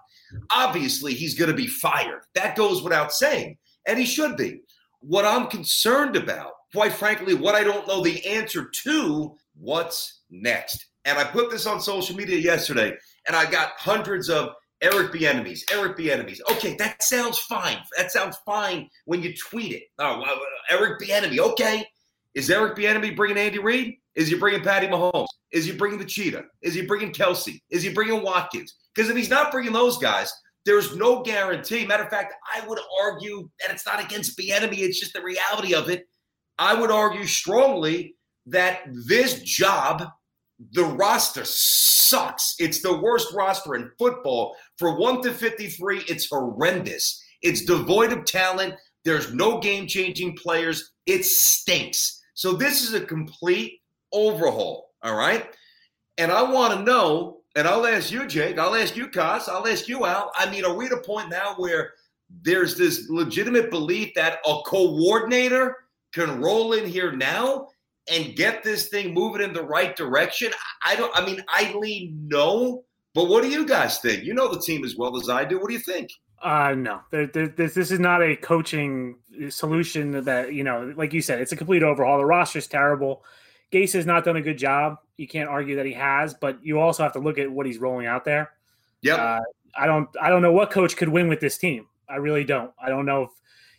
[0.50, 2.22] Obviously, he's going to be fired.
[2.34, 4.62] That goes without saying, and he should be.
[5.00, 10.84] What I'm concerned about, quite frankly, what I don't know the answer to, what's next?
[11.04, 12.92] And I put this on social media yesterday,
[13.28, 16.40] and I got hundreds of Eric Bieniemy, Eric Bieniemy.
[16.52, 17.78] Okay, that sounds fine.
[17.96, 19.84] That sounds fine when you tweet it.
[19.98, 20.24] Oh,
[20.70, 21.38] Eric Bieniemy.
[21.38, 21.86] Okay,
[22.34, 23.96] is Eric Bieniemy bringing Andy Reid?
[24.16, 25.26] Is he bringing Patty Mahomes?
[25.52, 26.44] Is he bringing the Cheetah?
[26.62, 27.60] Is he bringing Kelce?
[27.70, 28.74] Is he bringing Watkins?
[28.94, 30.32] Because if he's not bringing those guys,
[30.64, 31.86] there's no guarantee.
[31.86, 34.78] Matter of fact, I would argue that it's not against the enemy.
[34.78, 36.06] It's just the reality of it.
[36.58, 38.14] I would argue strongly
[38.46, 40.04] that this job
[40.72, 42.54] the roster sucks.
[42.58, 44.56] It's the worst roster in football.
[44.78, 47.22] For 1 to 53, it's horrendous.
[47.42, 48.74] It's devoid of talent.
[49.04, 50.92] There's no game changing players.
[51.06, 52.22] It stinks.
[52.34, 53.80] So this is a complete
[54.14, 54.92] overhaul.
[55.02, 55.44] All right.
[56.16, 59.66] And I want to know, and I'll ask you, Jake, I'll ask you, Kaz, I'll
[59.66, 60.32] ask you, Al.
[60.36, 61.92] I mean, are we at a point now where
[62.42, 65.76] there's this legitimate belief that a coordinator
[66.12, 67.68] can roll in here now
[68.10, 70.52] and get this thing moving in the right direction?
[70.84, 74.24] I don't, I mean, I lean no, but what do you guys think?
[74.24, 75.58] You know the team as well as I do.
[75.58, 76.10] What do you think?
[76.42, 79.16] Uh, no, this, this is not a coaching
[79.48, 82.18] solution that, you know, like you said, it's a complete overhaul.
[82.18, 83.24] The roster's terrible.
[83.74, 84.98] Gase has not done a good job.
[85.16, 87.78] You can't argue that he has, but you also have to look at what he's
[87.78, 88.52] rolling out there.
[89.02, 89.16] Yeah.
[89.16, 89.40] Uh,
[89.76, 91.86] I don't, I don't know what coach could win with this team.
[92.08, 92.70] I really don't.
[92.80, 93.30] I don't know if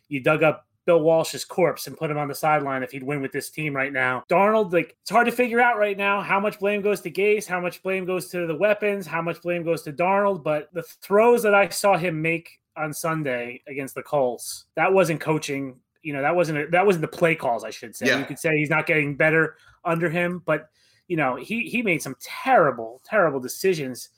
[0.10, 3.22] you dug up Bill Walsh's corpse and put him on the sideline if he'd win
[3.22, 4.24] with this team right now.
[4.30, 7.48] Darnold, like it's hard to figure out right now how much blame goes to Gase,
[7.48, 10.44] how much blame goes to the weapons, how much blame goes to Darnold.
[10.44, 15.22] But the throws that I saw him make on Sunday against the Colts, that wasn't
[15.22, 15.80] coaching.
[16.04, 17.64] You know, that wasn't a, that wasn't the play calls.
[17.64, 18.08] I should say.
[18.08, 18.20] Yeah.
[18.20, 19.56] You could say he's not getting better
[19.86, 20.70] under him, but
[21.08, 24.10] you know, he he made some terrible, terrible decisions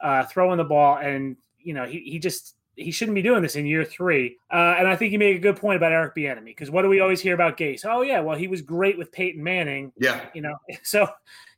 [0.00, 3.56] uh, throwing the ball, and you know, he he just he shouldn't be doing this
[3.56, 4.36] in year three.
[4.52, 6.88] Uh, and I think you made a good point about Eric Bieniemy because what do
[6.88, 7.84] we always hear about Gase?
[7.84, 9.92] Oh yeah, well he was great with Peyton Manning.
[9.96, 10.56] Yeah, you know.
[10.82, 11.08] So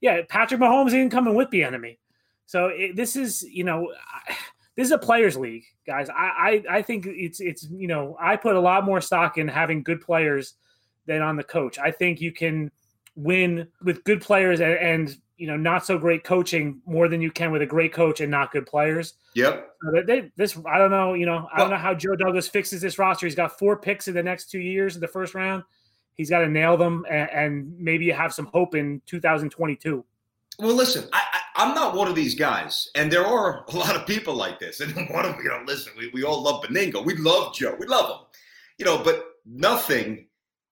[0.00, 1.98] yeah, Patrick Mahomes isn't coming with Bieniemy.
[2.46, 3.92] So it, this is you know.
[4.76, 6.10] This is a players' league, guys.
[6.10, 9.48] I, I I think it's it's you know I put a lot more stock in
[9.48, 10.52] having good players
[11.06, 11.78] than on the coach.
[11.78, 12.70] I think you can
[13.16, 17.30] win with good players and, and you know not so great coaching more than you
[17.30, 19.14] can with a great coach and not good players.
[19.34, 19.70] Yep.
[19.82, 21.14] So they, this I don't know.
[21.14, 23.26] You know I don't know how Joe Douglas fixes this roster.
[23.26, 25.64] He's got four picks in the next two years in the first round.
[26.14, 30.02] He's got to nail them, and, and maybe have some hope in 2022.
[30.58, 31.22] Well, listen, I,
[31.56, 34.58] I, am not one of these guys, and there are a lot of people like
[34.58, 34.80] this.
[34.80, 37.04] And one of you know, listen, we, we all love Benigno.
[37.04, 37.76] We love Joe.
[37.78, 38.26] We love him.
[38.78, 40.26] You know, but nothing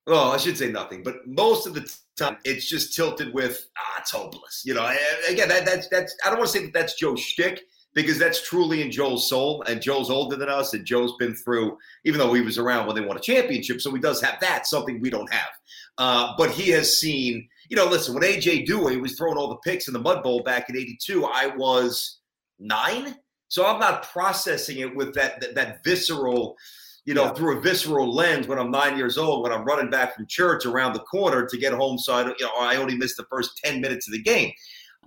[0.06, 4.00] well, I should say nothing, but most of the time it's just tilted with ah,
[4.00, 4.62] it's hopeless.
[4.64, 4.94] You know,
[5.28, 7.62] again, that, that's that's I don't want to say that that's Joe's shtick
[7.94, 11.78] because that's truly in Joel's soul, and Joe's older than us, and Joe's been through,
[12.04, 14.66] even though he was around when they won a championship, so he does have that
[14.66, 15.50] something we don't have.
[15.96, 19.56] Uh, but he has seen, you know, listen, when AJ Duhe was throwing all the
[19.56, 22.18] picks in the Mud Bowl back in '82, I was
[22.58, 23.14] nine,
[23.48, 26.56] so I'm not processing it with that that, that visceral
[27.04, 27.32] you know, yeah.
[27.34, 30.64] through a visceral lens when I'm nine years old, when I'm running back from church
[30.64, 31.98] around the corner to get home.
[31.98, 34.52] So I, you know, I only missed the first 10 minutes of the game.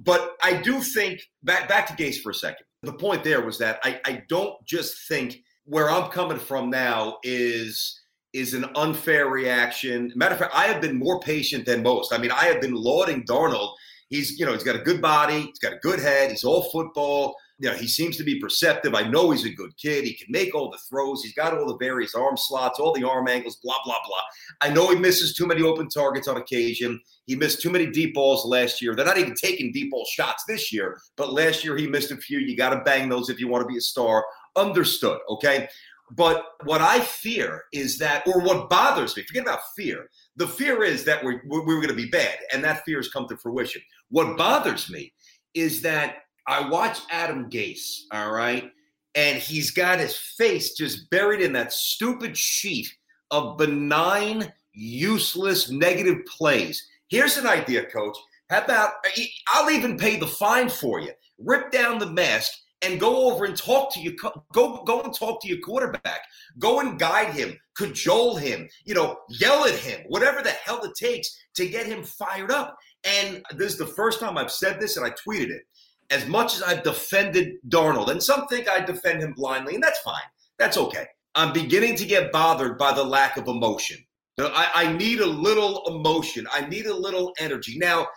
[0.02, 2.66] But I do think back back to Gase for a second.
[2.84, 7.18] The point there was that I, I don't just think where I'm coming from now
[7.24, 8.00] is
[8.34, 10.12] is an unfair reaction.
[10.16, 12.14] Matter of fact, I have been more patient than most.
[12.14, 13.74] I mean, I have been lauding Darnold.
[14.10, 16.70] He's, you know, he's got a good body, he's got a good head, he's all
[16.72, 18.94] football you know, he seems to be perceptive.
[18.94, 20.04] I know he's a good kid.
[20.04, 21.24] He can make all the throws.
[21.24, 24.22] He's got all the various arm slots, all the arm angles, blah, blah, blah.
[24.62, 27.00] I know he misses too many open targets on occasion.
[27.26, 28.96] He missed too many deep balls last year.
[28.96, 32.18] They're not even taking deep ball shots this year, but last year he missed a
[32.18, 32.38] few.
[32.38, 34.24] You got to bang those if you want to be a star.
[34.56, 35.20] Understood.
[35.30, 35.68] Okay.
[36.12, 40.10] But what I fear is that, or what bothers me, forget about fear.
[40.38, 43.28] The fear is that we're, we're, going to be bad, and that fear has come
[43.28, 43.82] to fruition.
[44.10, 45.12] What bothers me
[45.54, 48.72] is that I watch Adam Gase, all right,
[49.16, 52.88] and he's got his face just buried in that stupid sheet
[53.32, 56.88] of benign, useless, negative plays.
[57.10, 58.18] Here's an idea, coach.
[58.50, 61.12] How about eh, I'll even pay the fine for you.
[61.38, 64.16] Rip down the mask and go over and talk to you.
[64.54, 66.22] Go go and talk to your quarterback.
[66.60, 70.96] Go and guide him, cajole him, you know, yell at him, whatever the hell it
[70.96, 72.78] takes to get him fired up.
[73.04, 75.64] And this is the first time I've said this, and I tweeted it
[76.10, 80.00] as much as I've defended Darnold, and some think I defend him blindly, and that's
[80.00, 80.22] fine.
[80.58, 81.06] That's okay.
[81.36, 83.98] I'm beginning to get bothered by the lack of emotion.
[84.40, 86.48] I, I need a little emotion.
[86.52, 87.78] I need a little energy.
[87.78, 88.08] Now,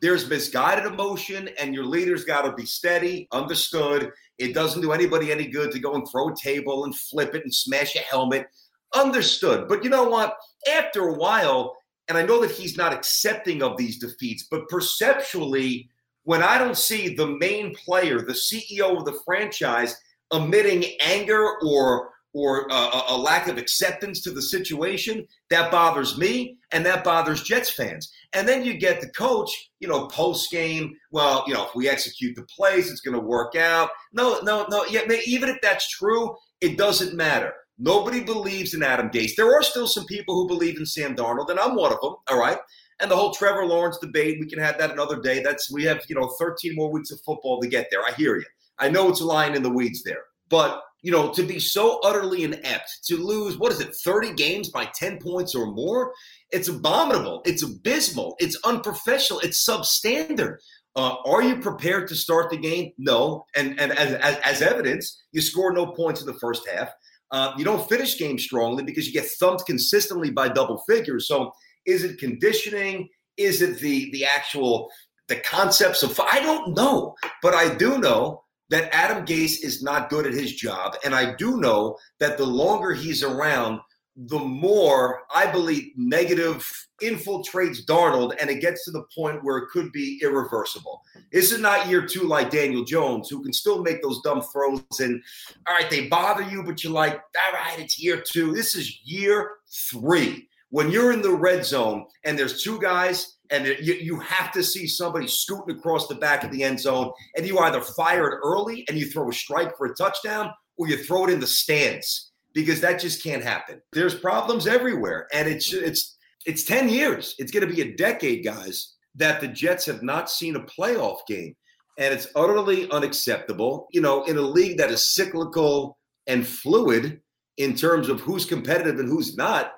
[0.00, 4.10] there's misguided emotion, and your leader's got to be steady, understood.
[4.38, 7.42] It doesn't do anybody any good to go and throw a table and flip it
[7.42, 8.46] and smash a helmet.
[8.94, 9.68] Understood.
[9.68, 10.36] But you know what?
[10.72, 11.76] After a while,
[12.08, 15.88] and I know that he's not accepting of these defeats, but perceptually,
[16.24, 19.96] when I don't see the main player, the CEO of the franchise,
[20.32, 26.58] emitting anger or or uh, a lack of acceptance to the situation, that bothers me
[26.72, 28.12] and that bothers Jets fans.
[28.32, 30.96] And then you get the coach, you know, post game.
[31.12, 33.90] Well, you know, if we execute the plays, it's going to work out.
[34.12, 34.84] No, no, no.
[34.86, 37.52] Yeah, even if that's true, it doesn't matter.
[37.78, 39.36] Nobody believes in Adam Gase.
[39.36, 42.16] There are still some people who believe in Sam Darnold, and I'm one of them.
[42.28, 42.58] All right.
[43.00, 45.42] And the whole Trevor Lawrence debate, we can have that another day.
[45.42, 48.00] That's we have, you know, 13 more weeks of football to get there.
[48.02, 48.44] I hear you.
[48.78, 50.24] I know it's line in the weeds there.
[50.48, 54.68] But, you know, to be so utterly inept, to lose, what is it, 30 games
[54.68, 56.12] by 10 points or more,
[56.50, 57.42] it's abominable.
[57.44, 58.36] It's abysmal.
[58.38, 59.40] It's unprofessional.
[59.40, 60.58] It's substandard.
[60.96, 62.92] Uh, are you prepared to start the game?
[62.98, 63.44] No.
[63.56, 66.90] And, and as, as, as evidence, you score no points in the first half.
[67.32, 71.26] Uh, you don't finish games strongly because you get thumped consistently by double figures.
[71.26, 71.52] So
[71.86, 73.08] is it conditioning?
[73.36, 74.90] Is it the the actual
[75.28, 80.10] the concepts of I don't know, but I do know that Adam Gase is not
[80.10, 83.80] good at his job, and I do know that the longer he's around,
[84.16, 86.70] the more I believe negative
[87.02, 91.02] infiltrates Darnold, and it gets to the point where it could be irreversible.
[91.32, 94.82] This is not year two like Daniel Jones, who can still make those dumb throws,
[95.00, 95.22] and
[95.66, 98.54] all right, they bother you, but you're like, all right, it's year two.
[98.54, 99.50] This is year
[99.90, 104.50] three when you're in the red zone and there's two guys and you, you have
[104.50, 108.26] to see somebody scooting across the back of the end zone and you either fire
[108.26, 111.38] it early and you throw a strike for a touchdown or you throw it in
[111.38, 113.80] the stands because that just can't happen.
[113.92, 117.36] There's problems everywhere and it's it's it's 10 years.
[117.38, 121.18] It's going to be a decade guys that the Jets have not seen a playoff
[121.28, 121.54] game
[122.00, 123.86] and it's utterly unacceptable.
[123.92, 127.20] You know, in a league that is cyclical, and fluid
[127.58, 129.72] in terms of who's competitive and who's not,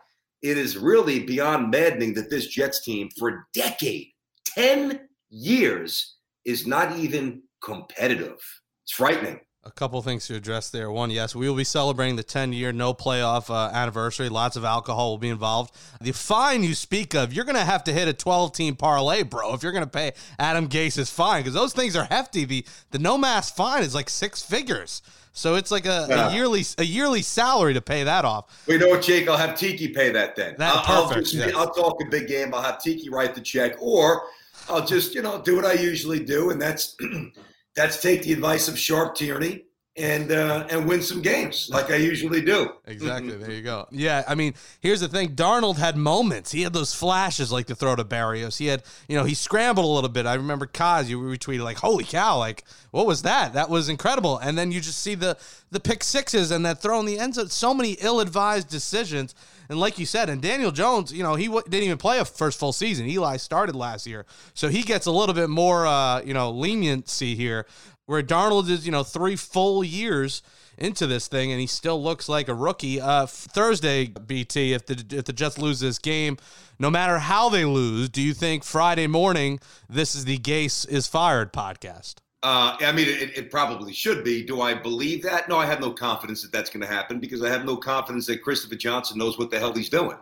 [0.50, 4.08] it is really beyond maddening that this Jets team, for a decade,
[4.54, 8.38] 10 years, is not even competitive.
[8.84, 9.40] It's frightening.
[9.64, 10.92] A couple things to address there.
[10.92, 14.28] One, yes, we will be celebrating the 10 year no playoff uh, anniversary.
[14.28, 15.74] Lots of alcohol will be involved.
[16.00, 19.24] The fine you speak of, you're going to have to hit a 12 team parlay,
[19.24, 22.44] bro, if you're going to pay Adam Gase's fine, because those things are hefty.
[22.44, 25.02] The, the no mass fine is like six figures.
[25.36, 26.30] So it's like a, yeah.
[26.30, 28.64] a, yearly a yearly salary to pay that off.
[28.66, 29.28] We know what, Jake?
[29.28, 30.54] I'll have Tiki pay that then.
[30.56, 31.54] That, I'll, perfect, I'll, yes.
[31.54, 32.54] I'll talk a big game.
[32.54, 34.22] I'll have Tiki write the check, or
[34.70, 36.96] I'll just you know do what I usually do, and that's
[37.76, 41.96] that's take the advice of Sharp Tierney and uh, and win some games like I
[41.96, 42.70] usually do.
[42.86, 43.34] Exactly.
[43.36, 43.86] There you go.
[43.90, 45.34] Yeah, I mean, here's the thing.
[45.34, 46.52] Darnold had moments.
[46.52, 48.58] He had those flashes like the throw to Berrios.
[48.58, 50.26] He had, you know, he scrambled a little bit.
[50.26, 52.38] I remember Kaz, you retweeted like, "Holy cow!
[52.38, 53.54] Like, what was that?
[53.54, 55.38] That was incredible." And then you just see the
[55.70, 57.48] the pick sixes and that throw in the end zone.
[57.48, 59.34] So many ill-advised decisions.
[59.68, 62.24] And like you said, and Daniel Jones, you know, he w- didn't even play a
[62.24, 63.06] first full season.
[63.08, 67.34] Eli started last year, so he gets a little bit more, uh, you know, leniency
[67.34, 67.66] here
[68.06, 70.42] where Darnold is, you know, three full years
[70.78, 73.00] into this thing and he still looks like a rookie.
[73.00, 76.38] Uh, Thursday, BT, if the if the Jets lose this game,
[76.78, 81.06] no matter how they lose, do you think Friday morning this is the Gase is
[81.06, 82.16] fired podcast?
[82.42, 84.44] Uh, I mean, it, it, probably should be.
[84.44, 85.48] Do I believe that?
[85.48, 88.26] No, I have no confidence that that's going to happen because I have no confidence
[88.26, 90.18] that Christopher Johnson knows what the hell he's doing.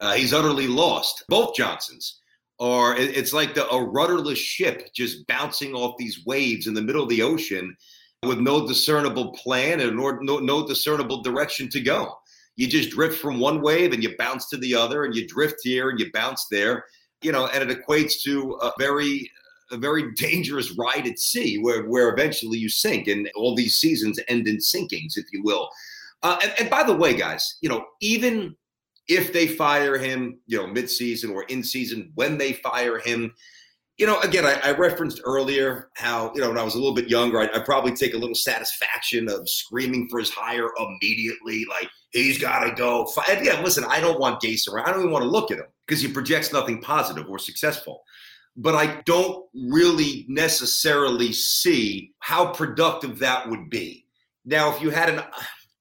[0.00, 1.24] Uh, he's utterly lost.
[1.28, 2.20] Both Johnsons
[2.58, 7.02] or it's like the, a rudderless ship just bouncing off these waves in the middle
[7.02, 7.76] of the ocean
[8.24, 12.12] with no discernible plan and no, no, discernible direction to go.
[12.56, 15.56] You just drift from one wave and you bounce to the other, and you drift
[15.62, 16.84] here and you bounce there,
[17.22, 19.30] you know, and it equates to a very
[19.70, 24.18] a very dangerous ride at sea where, where eventually you sink and all these seasons
[24.26, 25.68] end in sinkings, if you will.
[26.22, 28.56] Uh, and, and by the way, guys, you know, even
[29.08, 33.34] if they fire him, you know, midseason or in season, when they fire him.
[33.96, 36.94] You know, again, I, I referenced earlier how, you know, when I was a little
[36.94, 41.64] bit younger, I, I probably take a little satisfaction of screaming for his hire immediately,
[41.68, 43.10] like, he's got to go.
[43.28, 44.86] And yeah, listen, I don't want Gase around.
[44.86, 48.04] I don't even want to look at him because he projects nothing positive or successful.
[48.56, 54.06] But I don't really necessarily see how productive that would be.
[54.44, 55.22] Now, if you had an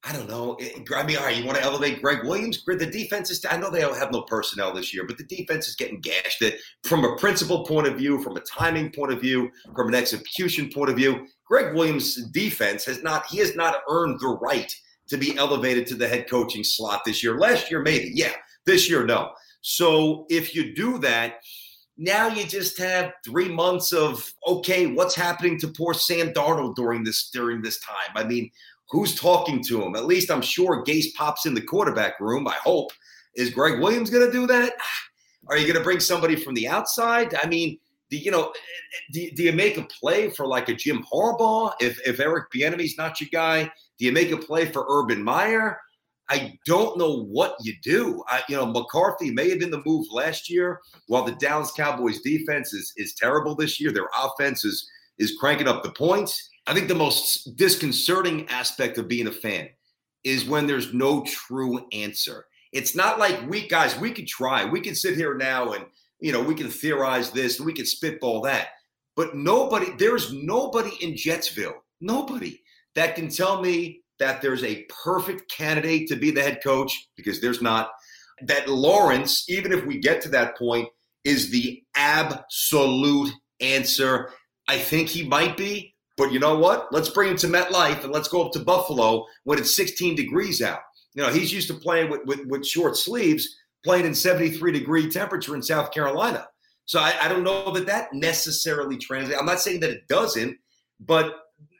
[0.08, 0.58] I don't know.
[0.96, 2.63] I mean, all right, you want to elevate Gregg Williams?
[2.65, 5.67] The defense is, I know they don't have no personnel this year, but the defense
[5.67, 6.39] is getting gashed.
[6.39, 9.96] That from a principal point of view, from a timing point of view, from an
[9.96, 14.74] execution point of view, Gregg Williams' defense has not, he has not earned the right
[15.10, 17.38] to be elevated to the head coaching slot this year.
[17.38, 18.12] Last year, maybe.
[18.13, 18.34] Yeah.
[18.65, 19.32] This year, no.
[19.62, 21.41] So if you do that,
[21.98, 27.04] now you just have three months of okay, what's happening to poor Sam Darnold during
[27.04, 28.12] this during this time?
[28.15, 28.52] I mean,
[28.89, 29.95] Who's talking to him?
[29.95, 32.47] At least I'm sure Gase pops in the quarterback room.
[32.47, 32.91] I hope.
[33.36, 34.73] Is Gregg Williams going to do that?
[35.50, 37.34] Are you going to bring somebody from the outside?
[37.41, 37.78] I mean,
[38.10, 38.54] do you know?
[39.12, 42.97] Do, do you make a play for like a Jim Harbaugh if if Eric Bieniemy's
[42.97, 43.69] not your guy?
[43.97, 45.80] Do you make a play for Urban Meyer?
[46.30, 48.23] I don't know what you do.
[48.28, 52.21] I, you know, McCarthy may have been the move last year, while the Dallas Cowboys
[52.21, 53.91] defense is is terrible this year.
[53.91, 56.50] Their offense is is cranking up the points.
[56.67, 59.69] I think the most disconcerting aspect of being a fan
[60.23, 62.45] is when there's no true answer.
[62.73, 64.65] It's not like we guys, we could try.
[64.65, 65.86] We can sit here now and
[66.19, 68.69] you know, we can theorize this and we can spitball that.
[69.15, 72.62] But nobody, there's nobody in Jetsville, nobody
[72.95, 77.39] that can tell me that there's a perfect candidate to be the head coach because
[77.41, 77.91] there's not.
[78.41, 80.89] That Lawrence, even if we get to that point,
[81.23, 84.32] is the absolute answer.
[84.67, 86.91] I think he might be, but you know what?
[86.91, 90.62] Let's bring him to MetLife and let's go up to Buffalo when it's 16 degrees
[90.62, 90.80] out.
[91.13, 93.47] You know, he's used to playing with, with, with short sleeves,
[93.84, 96.47] playing in 73 degree temperature in South Carolina.
[96.86, 99.39] So I, I don't know that that necessarily translates.
[99.39, 100.58] I'm not saying that it doesn't,
[100.99, 101.36] but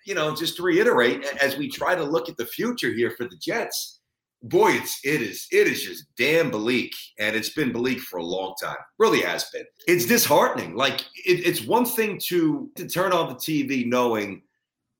[0.06, 3.26] you know, just to reiterate, as we try to look at the future here for
[3.26, 3.97] the Jets,
[4.44, 8.24] boy, it's it is it is just damn bleak, and it's been bleak for a
[8.24, 8.78] long time.
[8.98, 9.66] Really has been.
[9.88, 10.76] It's disheartening.
[10.76, 14.42] Like it, it's one thing to to turn on the TV knowing,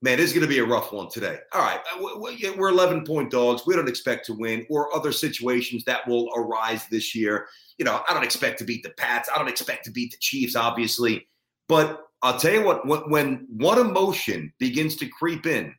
[0.02, 1.40] man, it's going to be a rough one today.
[1.54, 2.20] All right, uh,
[2.58, 3.64] we're 11 point dogs.
[3.66, 7.48] We don't expect to win, or other situations that will arise this year.
[7.78, 9.30] You know, I don't expect to beat the Pats.
[9.34, 11.28] I don't expect to beat the Chiefs, obviously,
[11.68, 12.04] but.
[12.24, 15.72] I'll tell you what, when one emotion begins to creep in,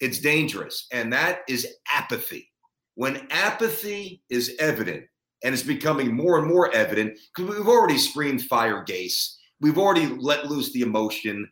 [0.00, 0.86] it's dangerous.
[0.90, 2.48] And that is apathy
[2.94, 5.04] when apathy is evident
[5.44, 10.06] and it's becoming more and more evident because we've already screamed fire Gase, we've already
[10.06, 11.48] let loose the emotion.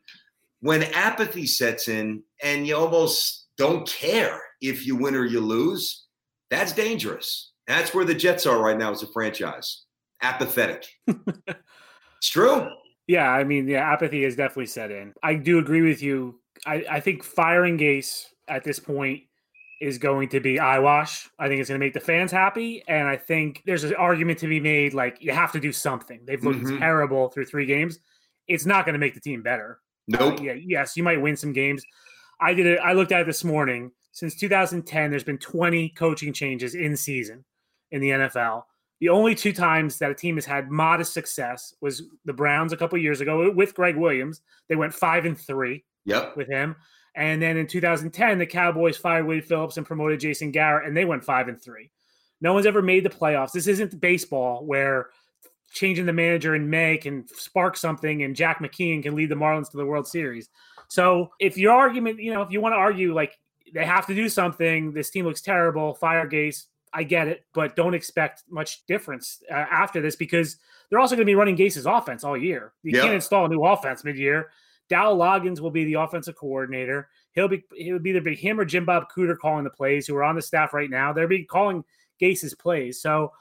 [0.60, 6.06] When apathy sets in and you almost don't care if you win or you lose,
[6.50, 7.52] that's dangerous.
[7.66, 9.84] That's where the Jets are right now as a franchise.
[10.22, 10.86] Apathetic.
[11.06, 12.68] it's true.
[13.06, 15.14] Yeah, I mean, yeah, apathy has definitely set in.
[15.22, 16.40] I do agree with you.
[16.66, 19.22] I, I think firing Gase at this point
[19.80, 21.28] is going to be eyewash.
[21.38, 22.82] I think it's going to make the fans happy.
[22.86, 26.20] And I think there's an argument to be made like you have to do something.
[26.26, 26.78] They've looked Mhm.
[26.78, 27.98] terrible through three games.
[28.46, 29.80] It's not going to make the team better.
[30.12, 30.40] Uh, Nope.
[30.42, 31.82] yeah, yes, you might win some games.
[32.40, 32.78] I did it.
[32.82, 33.90] I looked at it this morning.
[34.12, 37.44] Since 2010, there's been 20 coaching changes in season
[37.90, 38.64] in the NFL.
[39.00, 42.76] The only two times that a team has had modest success was the Browns a
[42.76, 44.42] couple years ago with Gregg Williams.
[44.68, 46.36] They went five and three Yep.
[46.36, 46.76] with him.
[47.14, 51.04] And then in 2010, the Cowboys fired Wade Phillips and promoted Jason Garrett, and they
[51.04, 51.90] went five and three.
[52.40, 53.52] No one's ever made the playoffs.
[53.52, 55.08] This isn't baseball where
[55.72, 59.70] changing the manager in May can spark something and Jack McKeon can lead the Marlins
[59.70, 60.48] to the World Series.
[60.88, 63.38] So if your argument, you know, if you want to argue like
[63.72, 67.76] they have to do something, this team looks terrible, fire Gase, I get it, but
[67.76, 70.56] don't expect much difference uh, after this because
[70.88, 72.72] they're also going to be running Gase's offense all year.
[72.82, 73.02] You Yeah.
[73.02, 74.50] can't install a new offense mid-year.
[74.90, 77.08] Dow Loggains will be the offensive coordinator.
[77.32, 80.16] He'll be he'll be either be him or Jim Bob Cooter calling the plays, who
[80.16, 81.12] are on the staff right now.
[81.12, 81.84] They'll be calling
[82.18, 83.00] Gase's plays.
[83.00, 83.32] So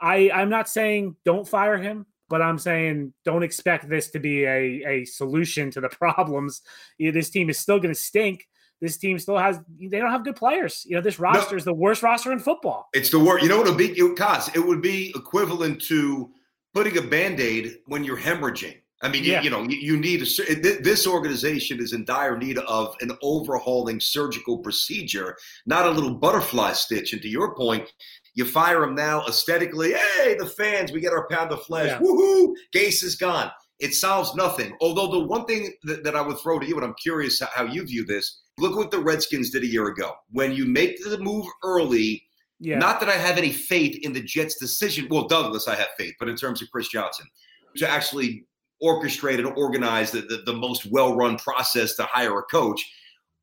[0.00, 4.44] I I'm not saying don't fire him, but I'm saying don't expect this to be
[4.44, 6.62] a, a solution to the problems.
[6.98, 8.48] This team is still going to stink.
[8.80, 10.84] This team still has they don't have good players.
[10.88, 12.88] You know, this roster is the worst roster in football.
[12.92, 13.42] It's the worst.
[13.42, 13.98] You know what it would be?
[13.98, 14.54] It would cost.
[14.56, 16.30] It would be equivalent to
[16.74, 18.81] putting a band-aid when you're hemorrhaging.
[19.02, 19.38] I mean, Yeah.
[19.38, 20.80] you, you know, you, you need a.
[20.82, 25.36] This organization is in dire need of an overhauling surgical procedure,
[25.66, 27.12] not a little butterfly stitch.
[27.12, 27.92] And to your point,
[28.34, 29.92] you fire them now aesthetically.
[29.92, 31.88] Hey, the fans, we get our pound of flesh.
[31.88, 31.98] Yeah.
[32.00, 32.54] Woohoo!
[32.74, 33.50] Gase is gone.
[33.80, 34.76] It solves nothing.
[34.80, 37.48] Although the one thing that, that I would throw to you, and I'm curious how-
[37.52, 38.40] how you view this.
[38.58, 40.12] Look what the Redskins did a year ago.
[40.30, 42.22] When you make the move early,
[42.60, 42.78] Yeah.
[42.78, 45.08] not that I have any faith in the Jets' decision.
[45.10, 47.26] Well, Douglas, I have faith, but in terms of Chris Johnson,
[47.78, 48.44] to actually
[48.82, 52.82] orchestrate and organize the, the, the most well run process to hire a coach.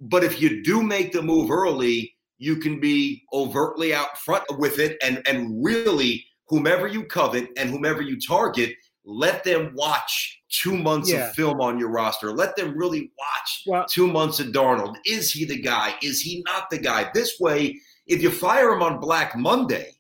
[0.02, 4.80] But if you do make the move early, you can be overtly out front with
[4.80, 8.74] it and, and really, whomever you covet and whomever you target,
[9.06, 11.28] let them watch two months Yeah.
[11.30, 12.32] of film on your roster.
[12.32, 14.96] Let them really watch Well- two months of Darnold.
[15.06, 15.96] Is he the guy?
[16.02, 17.10] Is he not the guy?
[17.14, 19.96] This way, if you fire him on Black Monday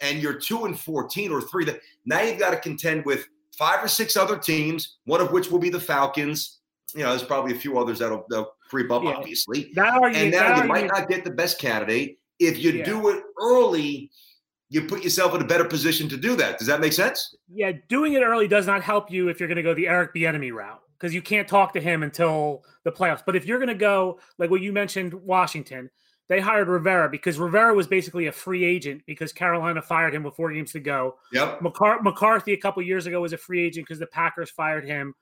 [0.00, 1.66] and you're two and 14 or three,
[2.06, 3.26] now you've got to contend with
[3.60, 6.60] five or six other teams, one of which will be the Falcons.
[6.94, 9.10] You know, there's probably a few others that'll, that'll creep up, Yeah.
[9.10, 9.70] obviously.
[9.74, 12.18] that argument, And now you might not get the best candidate.
[12.38, 12.84] If you Yeah.
[12.84, 14.10] do it early,
[14.70, 16.58] you put yourself in a better position to do that.
[16.58, 17.34] Does that make sense?
[17.52, 20.14] yeah, doing it early does not help you if you're going to go the Eric
[20.14, 23.22] Bieniemy route because you can't talk to him until the playoffs.
[23.26, 25.90] But if you're going to go like what you mentioned, Washington,
[26.30, 30.36] they hired Rivera because Rivera was basically a free agent because Carolina fired him with
[30.36, 31.16] four games to go.
[31.32, 31.58] Yep.
[31.58, 35.12] McCar- McCarthy a couple years ago was a free agent because the Packers fired him.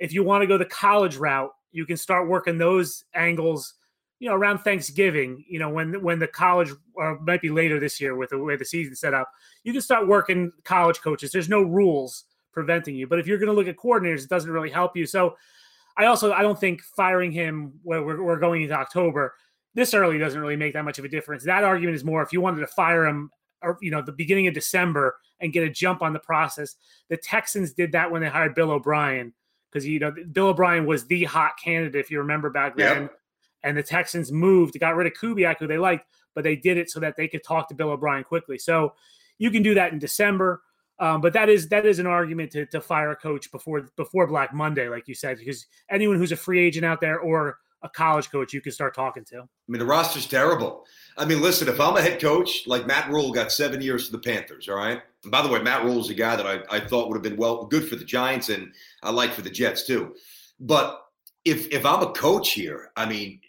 [0.00, 3.74] If you want to go the college route, you can start working those angles.
[4.18, 8.00] You know, around Thanksgiving, you know, when when the college or might be later this
[8.00, 9.30] year with the way the season's set up,
[9.62, 11.30] you can start working college coaches.
[11.30, 13.06] There's no rules preventing you.
[13.06, 15.06] But if you're going to look at coordinators, it doesn't really help you.
[15.06, 15.36] So
[15.96, 19.34] I also I don't think firing him where we're, we're going into October
[19.78, 21.44] this early doesn't really make that much of a difference.
[21.44, 23.30] That argument is more if you wanted to fire him
[23.62, 26.74] or you know the beginning of December and get a jump on the process.
[27.08, 29.32] The Texans did that when they hired Bill O'Brien
[29.70, 32.94] because you know Bill O'Brien was the hot candidate if you remember back Yep.
[32.94, 33.10] then.
[33.62, 36.90] And the Texans moved, got rid of Kubiak, who they liked, but they did it
[36.90, 38.58] so that they could talk to Bill O'Brien quickly.
[38.58, 38.94] So
[39.38, 40.62] you can do that in December.
[41.00, 44.26] Um, but that is that is an argument to, to fire a coach before before
[44.26, 47.88] Black Monday, like you said, because anyone who's a free agent out there or a
[47.88, 49.40] college coach, you can start talking to.
[49.40, 50.84] I mean, the roster's terrible.
[51.16, 54.12] I mean, listen, if I'm a head coach, like Matt Rhule got seven years for
[54.12, 55.00] the Panthers, all right?
[55.22, 57.22] And by the way, Matt Rhule is a guy that I, I thought would have
[57.22, 58.72] been well good for the Giants and
[59.02, 60.14] I like for the Jets too.
[60.60, 61.04] But
[61.44, 63.40] if if I'm a coach here, I mean,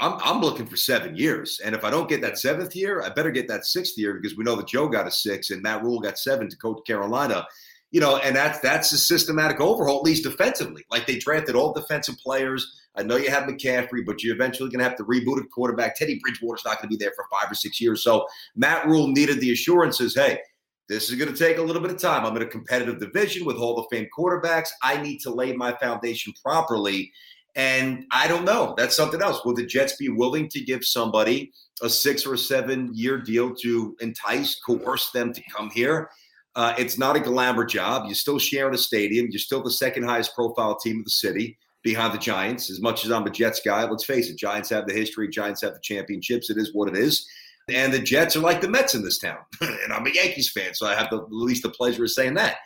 [0.00, 1.60] I'm I'm looking for seven years.
[1.64, 4.36] And if I don't get that seventh year, I better get that sixth year because
[4.36, 7.46] we know that Joe got a six and Matt Rhule got seven to coach Carolina.
[7.92, 10.84] You know, and that's that's a systematic overhaul, at least defensively.
[10.90, 12.80] Like they drafted all defensive players.
[12.96, 15.96] I know you have McCaffrey, but you're eventually going to have to reboot a quarterback.
[15.96, 18.02] Teddy Bridgewater's not going to be there for five or six years.
[18.02, 18.26] So
[18.56, 20.40] Matt Rhule needed the assurances hey,
[20.88, 22.26] this is going to take a little bit of time.
[22.26, 24.68] I'm in a competitive division with Hall of Fame quarterbacks.
[24.82, 27.12] I need to lay my foundation properly.
[27.54, 28.74] And I don't know.
[28.76, 29.44] That's something else.
[29.44, 33.96] Will the Jets be willing to give somebody a six or seven year deal to
[34.00, 36.10] entice, coerce them to come here?
[36.54, 38.04] Uh, it's not a glamour job.
[38.06, 39.28] You're still sharing a stadium.
[39.30, 41.58] You're still the second highest profile team of the city.
[41.82, 42.70] behind the Giants.
[42.70, 45.62] As much as I'm a Jets guy, let's face it, Giants have the history, Giants
[45.62, 46.48] have the championships.
[46.48, 47.26] It is what it is.
[47.68, 49.38] And the Jets are like the Mets in this town.
[49.60, 52.34] and I'm a Yankees fan, so I have the, at least the pleasure of saying
[52.34, 52.56] that.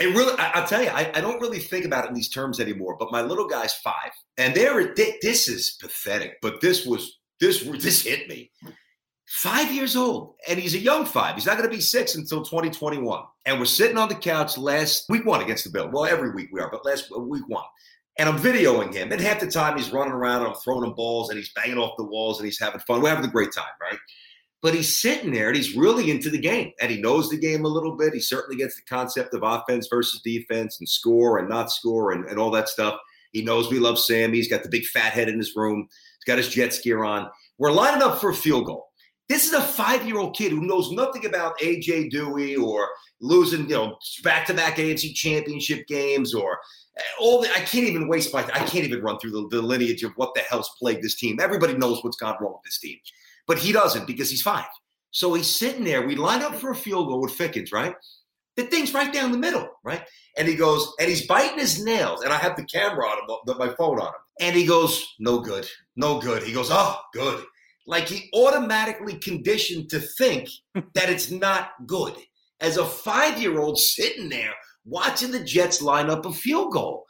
[0.00, 2.30] It really, I, will tell you, I, I, don't really think about it in these
[2.30, 2.96] terms anymore.
[2.98, 6.38] But my little guy's five, and there, this is pathetic.
[6.40, 8.50] But this was this this hit me.
[9.30, 11.36] Five years old, and he's a young five.
[11.36, 13.22] He's not going to be six until 2021.
[13.46, 15.88] And we're sitting on the couch last week one against the Bill.
[15.88, 17.62] Well, every week we are, but last uh, week one.
[18.18, 19.12] And I'm videoing him.
[19.12, 21.78] And half the time he's running around and I'm throwing him balls and he's banging
[21.78, 23.00] off the walls and he's having fun.
[23.00, 24.00] We're having a great time, right?
[24.62, 27.64] But he's sitting there and he's really into the game and he knows the game
[27.64, 28.12] a little bit.
[28.12, 32.24] He certainly gets the concept of offense versus defense and score and not score and,
[32.24, 32.98] and all that stuff.
[33.30, 34.38] He knows we love Sammy.
[34.38, 35.86] He's got the big fat head in his room.
[36.18, 37.30] He's got his jet gear on.
[37.58, 38.89] We're lining up for a field goal.
[39.30, 43.62] This is a five year old kid who knows nothing about AJ Duhe or losing,
[43.70, 46.58] you know, back to back AFC championship games or
[46.98, 49.62] eh, all the, I can't even waste my, I can't even run through the, the
[49.62, 51.40] lineage of what the hell's plagued this team.
[51.40, 52.98] Everybody knows what's gone wrong with this team
[53.50, 54.68] but he doesn't because he's five.
[55.10, 56.06] So he's sitting there.
[56.06, 57.96] We line up for a field goal with Fickens, right?
[58.54, 60.04] The thing's right down the middle, right?
[60.38, 62.22] And he goes, and he's biting his nails.
[62.22, 64.20] And I have the camera on him, my phone on him.
[64.38, 65.66] And he goes, no good,
[65.96, 66.44] no good.
[66.44, 67.44] He goes, oh, good.
[67.86, 70.48] Like he automatically conditioned to think
[70.94, 72.14] that it's not good.
[72.60, 74.52] As a five year old sitting there
[74.84, 77.06] watching the Jets line up a field goal.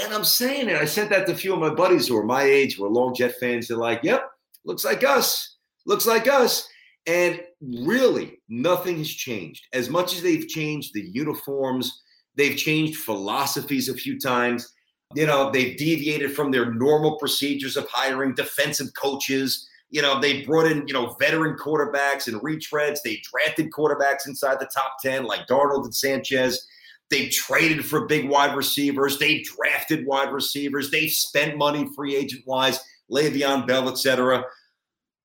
[0.00, 0.76] And I'm saying it.
[0.76, 2.90] I sent that to a few of my buddies who are my age, who are
[2.90, 3.68] long Jet fans.
[3.68, 4.22] They're like, yep,
[4.64, 5.56] looks like us
[5.86, 6.66] looks like us.
[7.06, 9.66] And really, nothing has changed.
[9.72, 12.02] As much as they've changed the uniforms,
[12.36, 14.70] they've changed philosophies a few times.
[15.14, 19.68] You know, they've deviated from their normal procedures of hiring defensive coaches.
[19.90, 22.98] You know, they brought in, you know, veteran quarterbacks and retreads.
[23.02, 26.66] They drafted quarterbacks inside the top 10, like Darnold and Sanchez.
[27.10, 29.18] They traded for big wide receivers.
[29.18, 30.90] They drafted wide receivers.
[30.90, 32.78] They spent money free agent wise,
[33.10, 34.44] Le'Veon Bell, etc.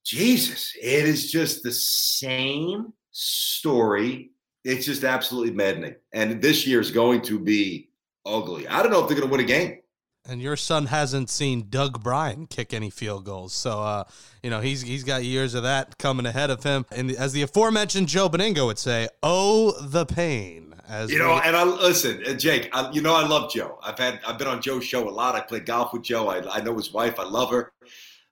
[0.03, 4.32] Jesus, it is just the same story.
[4.63, 5.95] It's just absolutely maddening.
[6.11, 7.89] And this year is going to be
[8.26, 8.68] ugly.
[8.68, 9.80] I don't know if they're going to win a game.
[10.28, 14.05] And your son hasn't seen Doug Brien kick any field goals, so uh,
[14.41, 16.86] you know he's he's got years of that coming ahead of him.
[16.91, 21.55] And as the aforementioned Joe Benigno would say, "Oh, the pain." As you know, and
[21.55, 22.69] I listen, uh, Jake.
[22.73, 23.80] I, you know, I love Joe.
[23.84, 25.36] I've had I've been on Joe's show a lot.
[25.36, 26.28] I played golf with Joe.
[26.28, 27.19] I, I know his wife.
[27.19, 27.71] I love her.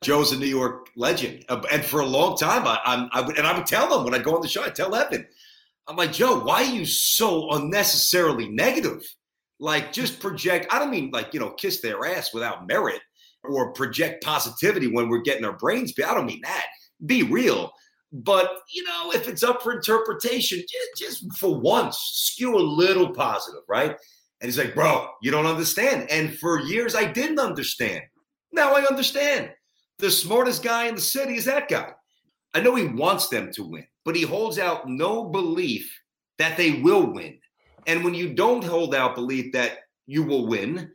[0.04, 3.38] Joe's a New York legend, uh, and for a long time, I, I'm, I would,
[3.38, 5.26] and I would tell them when I go on the show, I tell Evan,
[5.88, 9.02] I'm like, Joe, why are you so unnecessarily negative?
[9.64, 10.68] Like, just project.
[10.72, 13.00] I don't mean like you know, kiss their ass without merit
[13.46, 16.04] or project positivity when we're getting our brains beat.
[16.04, 16.66] I don't mean that.
[17.06, 17.72] Be real.
[18.12, 23.14] But you know, if it's up for interpretation, just, just for once, skew a little
[23.14, 23.92] positive, right?
[24.42, 26.12] And he's like, bro, you don't understand.
[26.12, 28.02] And for years, I didn't understand.
[28.52, 29.50] Now I understand
[29.98, 31.94] the smartest guy in the city is that guy.
[32.54, 35.90] I know he wants them to win, but he holds out no belief
[36.38, 37.40] that they will win.
[37.88, 40.92] And when you don't hold out belief that you will win,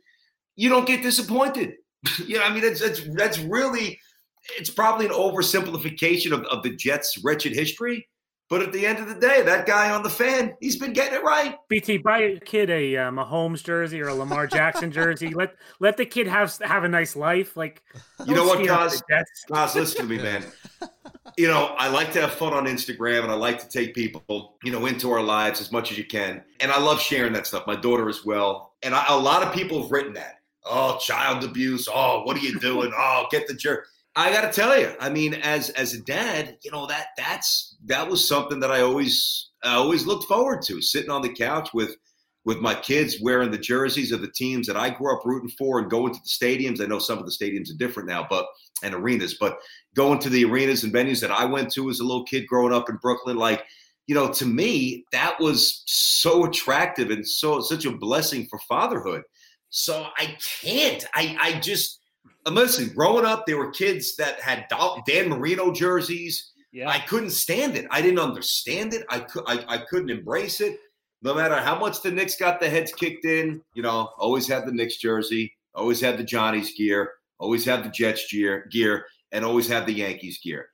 [0.55, 1.73] you don't get disappointed.
[2.25, 3.99] you know, I mean, that's that's that's really
[4.57, 8.07] it's probably an oversimplification of, of the Jets' wretched history.
[8.49, 11.13] But at the end of the day, that guy on the fan, he's been getting
[11.13, 11.55] it right.
[11.67, 15.29] BT, buy a kid a uh, Mahomes jersey or a Lamar Jackson jersey.
[15.35, 17.55] let let the kid have have a nice life.
[17.55, 17.83] Like
[18.25, 19.03] you know what, Kaz?
[19.51, 20.43] Kaz, listen to me, man.
[21.39, 24.57] You know, I like to have fun on Instagram, and I like to take people,
[24.61, 26.43] you know, into our lives as much as you can.
[26.59, 27.65] And I love sharing that stuff.
[27.65, 28.73] My daughter as well.
[28.83, 30.41] And I, a lot of people have written that.
[30.65, 31.87] Oh, child abuse.
[31.89, 32.91] Oh, what are you doing?
[32.97, 33.87] Oh, get the jerk.
[34.17, 37.77] I got to tell you, I mean, as as a dad, you know that that's
[37.85, 41.69] that was something that I always I always looked forward to, sitting on the couch
[41.73, 41.95] with
[42.45, 45.79] with my kids wearing the jerseys of the teams that I grew up rooting for
[45.79, 46.81] and going to the stadiums.
[46.81, 48.47] I know some of the stadiums are different now, but
[48.81, 49.59] and arenas, but
[49.95, 52.73] going to the arenas and venues that I went to as a little kid growing
[52.73, 53.63] up in Brooklyn, like
[54.07, 59.21] you know, to me that was so attractive and so such a blessing for fatherhood.
[59.69, 61.05] So I can't.
[61.13, 61.99] I I just
[62.45, 64.65] and listen, growing up, there were kids that had
[65.05, 66.51] Dan Marino jerseys.
[66.71, 66.89] Yeah.
[66.89, 67.85] I couldn't stand it.
[67.91, 69.03] I didn't understand it.
[69.09, 70.79] I, could, I, I couldn't embrace it.
[71.21, 74.65] No matter how much the Knicks got the heads kicked in, you know, always had
[74.65, 79.43] the Knicks jersey, always had the Johnny's gear, always had the Jets gear, gear, and
[79.43, 80.69] always had the Yankees gear.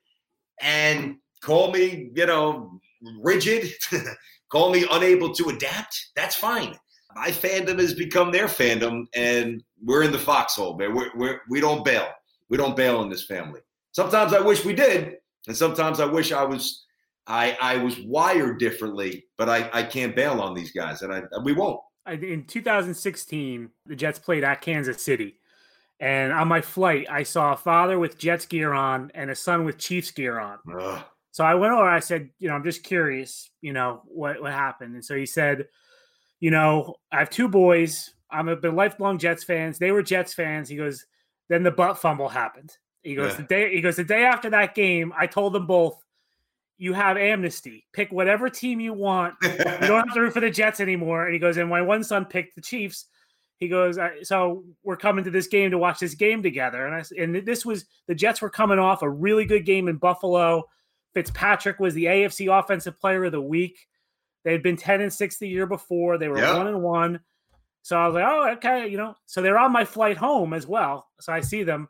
[0.61, 2.79] And call me, you know,
[3.21, 3.71] rigid,
[4.49, 6.11] call me unable to adapt.
[6.15, 6.77] That's fine
[7.15, 10.93] my fandom has become their fandom, and we're in the foxhole, man.
[10.93, 12.07] We're, we're, we don't bail.
[12.49, 13.61] We don't bail in this family.
[13.93, 15.15] Sometimes I wish we did,
[15.47, 16.84] and sometimes I wish I was
[17.27, 21.23] I I was wired differently, but I I can't bail on these guys, and I
[21.43, 21.79] we won't.
[22.07, 25.39] In 2016, the Jets played at Kansas City.
[25.99, 29.63] And on my flight, I saw a father with Jets gear on and a son
[29.65, 30.59] with Chiefs gear on.
[30.77, 31.03] Ugh.
[31.31, 31.83] So I went over.
[31.89, 34.93] I said, you know, I'm just curious, you know, what what happened.
[34.93, 35.67] And so he said,
[36.39, 38.13] you know, I have two boys.
[38.29, 39.79] I'm a been lifelong Jets fans.
[39.79, 40.69] They were Jets fans.
[40.69, 41.05] He goes,
[41.49, 42.75] then the butt fumble happened.
[43.01, 43.37] He goes Yeah.
[43.37, 43.73] the day.
[43.75, 45.13] He goes the day after that game.
[45.17, 46.03] I told them both,
[46.77, 47.85] you have amnesty.
[47.93, 49.35] Pick whatever team you want.
[49.85, 51.25] You don't have to root for the Jets anymore.
[51.25, 53.05] And he goes, and my one son picked the Chiefs.
[53.57, 56.85] He goes, so we're coming to this game to watch this game together.
[56.85, 59.97] And I and this was the Jets were coming off a really good game in
[59.97, 60.63] Buffalo.
[61.13, 63.77] Fitzpatrick was the AFC Offensive Player of the Week.
[64.43, 66.17] They had been ten and six the year before.
[66.17, 67.19] They were one and one.
[67.81, 69.15] So I was like, oh, okay, you know.
[69.25, 71.07] So they're on my flight home as well.
[71.21, 71.87] So I see them.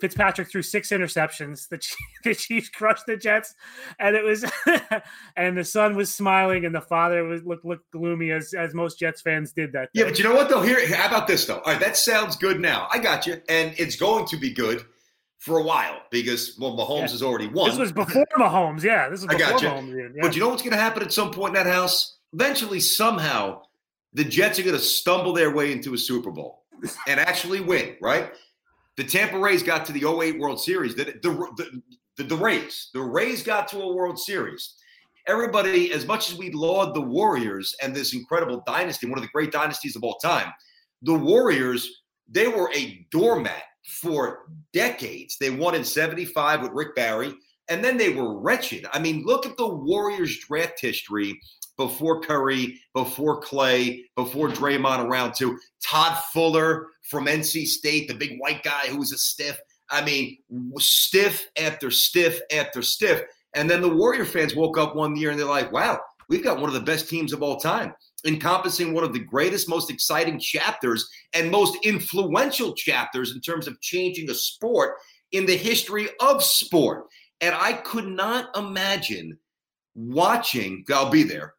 [0.00, 1.68] Fitzpatrick threw six interceptions.
[1.68, 1.80] The,
[2.24, 3.54] the Chiefs crushed the Jets,
[3.98, 4.44] and it was,
[5.36, 8.98] and the son was smiling, and the father was looked looked gloomy as as most
[8.98, 9.90] Jets fans did that.
[9.94, 10.62] Yeah, but you know what though?
[10.62, 11.58] Here, how about this though?
[11.58, 12.88] All right, that sounds good now.
[12.90, 14.84] I got you, and it's going to be good
[15.38, 17.08] for a while because well, Mahomes Yeah.
[17.12, 17.70] has already won.
[17.70, 18.82] this was before Mahomes.
[18.82, 19.68] Yeah, this was I before got you.
[19.68, 20.14] Mahomes.
[20.16, 20.22] Yeah.
[20.22, 22.16] But you know what's going to happen at some point in that house?
[22.32, 23.62] Eventually, somehow,
[24.12, 26.64] the Jets are going to stumble their way into a Super Bowl
[27.06, 28.32] and actually win, right?
[28.98, 30.96] The Tampa Rays got to the 08 World Series.
[30.96, 31.80] The, the,
[32.16, 34.74] the, the, Rays, the Rays got to a World Series.
[35.28, 39.30] Everybody, as much as we laud the Warriors and this incredible dynasty, one of the
[39.30, 40.52] great dynasties of all time,
[41.02, 45.36] the Warriors, they were a doormat for decades.
[45.38, 47.32] They won in 75 with Rick Barry
[47.68, 48.86] and then they were wretched.
[48.92, 51.38] I mean, look at the Warriors draft history
[51.76, 55.58] before Curry, before Clay, before Draymond around two.
[55.84, 59.58] Todd Fuller from NC State, the big white guy who was a stiff.
[59.90, 60.38] I mean,
[60.78, 63.22] stiff after stiff after stiff.
[63.54, 65.98] And then the Warrior fans woke up one year and they're like, wow,
[66.28, 67.94] we've got one of the best teams of all time,
[68.26, 73.80] encompassing one of the greatest, most exciting chapters and most influential chapters in terms of
[73.80, 74.96] changing a sport
[75.32, 77.06] in the history of sport.
[77.40, 79.38] And I could not imagine
[79.94, 81.54] watching, I'll be there,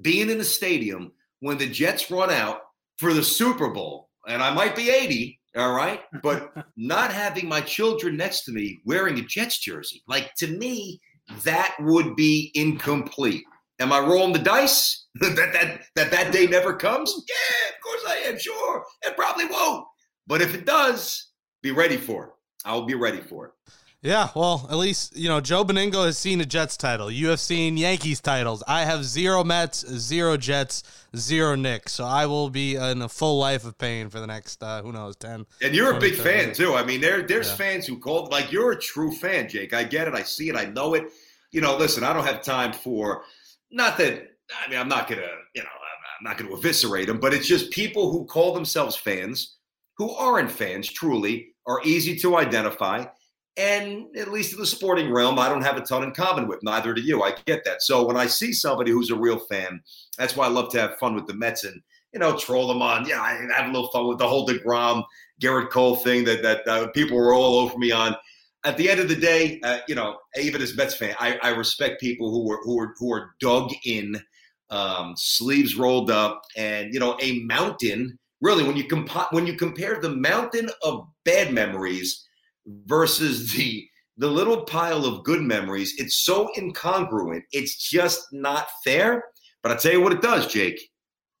[0.00, 2.62] being in the stadium when the Jets run out
[2.96, 4.03] for the Super Bowl.
[4.28, 8.80] And I might be 80, all right, but not having my children next to me
[8.84, 10.02] wearing a Jets jersey.
[10.08, 11.00] Like to me,
[11.44, 13.42] that would be incomplete.
[13.80, 17.12] Am I rolling the dice that, that that that day never comes?
[17.28, 18.38] Yeah, of course I am.
[18.38, 19.84] Sure, it probably won't.
[20.26, 21.30] But if it does,
[21.62, 22.30] be ready for it.
[22.64, 23.52] I'll be ready for it.
[24.04, 27.10] Yeah, well, at least you know Joe Benigno has seen a Jets title.
[27.10, 28.62] You have seen Yankees titles.
[28.68, 30.82] I have zero Mets, zero Jets,
[31.16, 31.92] zero Knicks.
[31.92, 34.92] So I will be in a full life of pain for the next uh, who
[34.92, 35.46] knows ten.
[35.62, 36.74] And you're a big 20, fan too.
[36.74, 37.56] I mean, there there's Yeah.
[37.56, 39.72] fans who call like you're a true fan, Jake.
[39.72, 40.12] I get it.
[40.14, 40.54] I see it.
[40.56, 41.10] I know it.
[41.50, 43.22] You know, listen, I don't have time for
[43.70, 44.32] not that.
[44.62, 45.22] I mean, I'm not gonna,
[45.54, 48.96] you know, I'm, I'm not gonna eviscerate them, but it's just people who call themselves
[48.96, 49.56] fans,
[49.96, 53.06] who aren't fans, truly, are easy to identify.
[53.56, 56.62] And at least in the sporting realm, I don't have a ton in common with.
[56.64, 57.22] Neither do you.
[57.22, 57.82] I get that.
[57.82, 59.80] So when I see somebody who's a real fan,
[60.18, 61.80] that's why I love to have fun with the Mets and
[62.12, 63.06] you know troll them on.
[63.06, 65.04] Yeah, I have a little fun with the whole Degrom,
[65.40, 68.16] Gerrit Cole thing that that uh, people were all over me on.
[68.64, 71.50] At the end of the day, uh, you know, even as Mets fan, I, I
[71.50, 74.16] respect people who are who are who are dug in,
[74.70, 78.18] um, sleeves rolled up, and you know, a mountain.
[78.40, 82.26] Really, when you comp- when you compare the mountain of bad memories
[82.66, 83.86] versus the
[84.16, 87.42] the little pile of good memories, it's so incongruent.
[87.50, 89.24] It's just not fair.
[89.62, 90.80] But I tell you what, it does, Jake.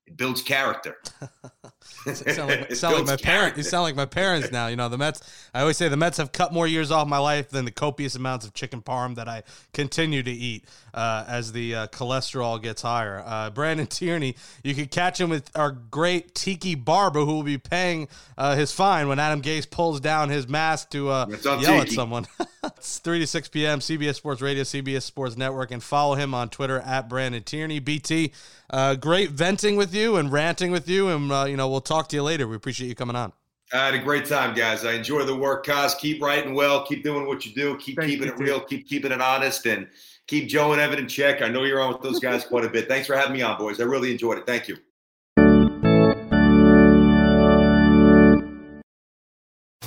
[0.06, 0.96] It builds character.
[2.06, 3.56] You sound like, It sound like my parent.
[3.56, 4.66] You sound like my parents now.
[4.66, 5.22] You know the Mets.
[5.54, 8.14] I always say the Mets have cut more years off my life than the copious
[8.14, 9.42] amounts of chicken parm that I
[9.72, 13.22] continue to eat uh, as the uh, cholesterol gets higher.
[13.24, 17.58] Uh, Brandon Tierney, you can catch him with our great Tiki Barber, who will be
[17.58, 21.90] paying uh, his fine when Adam Gase pulls down his mask to uh, yell at
[21.90, 22.26] someone.
[22.64, 23.80] it's three to six p.m.
[23.80, 27.78] CBS Sports Radio, CBS Sports Network, and follow him on Twitter at Brandon Tierney.
[27.78, 28.32] BT,
[28.70, 32.08] uh, great venting with you and ranting with you, and uh, you know we'll talk
[32.08, 32.46] to you later.
[32.48, 33.32] We appreciate you coming on.
[33.72, 34.84] I had a great time, guys.
[34.84, 35.94] I enjoy the work, Cos.
[35.94, 36.84] Keep writing well.
[36.86, 37.76] Keep doing what you do.
[37.78, 38.46] Keep Thank keeping it dude.
[38.46, 38.60] real.
[38.60, 39.88] Keep keeping it honest, and
[40.26, 41.42] keep Joe and Evan in check.
[41.42, 42.88] I know you're on with those guys quite a bit.
[42.88, 43.80] Thanks for having me on, boys.
[43.80, 44.46] I really enjoyed it.
[44.46, 44.76] Thank you.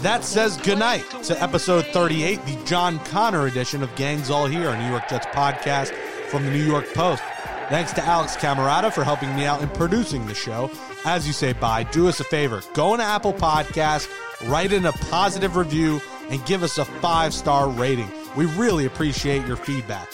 [0.01, 4.79] That says goodnight to episode 38, the John Connor edition of Gangs All Here, a
[4.81, 5.91] New York Jets podcast
[6.29, 7.23] from the New York Post.
[7.69, 10.69] Thanks to Alex Camerata for helping me out in producing the show.
[11.05, 14.07] As you say bye, do us a favor go into Apple Podcasts,
[14.49, 18.11] write in a positive review, and give us a five star rating.
[18.35, 20.07] We really appreciate your feedback.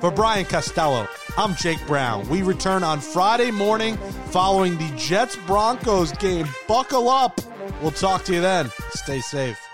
[0.00, 2.28] For Brian Costello, I'm Jake Brown.
[2.28, 3.96] We return on Friday morning
[4.30, 6.46] following the Jets Broncos game.
[6.68, 7.40] Buckle up.
[7.82, 8.70] We'll talk to you then.
[8.92, 9.67] Stay safe.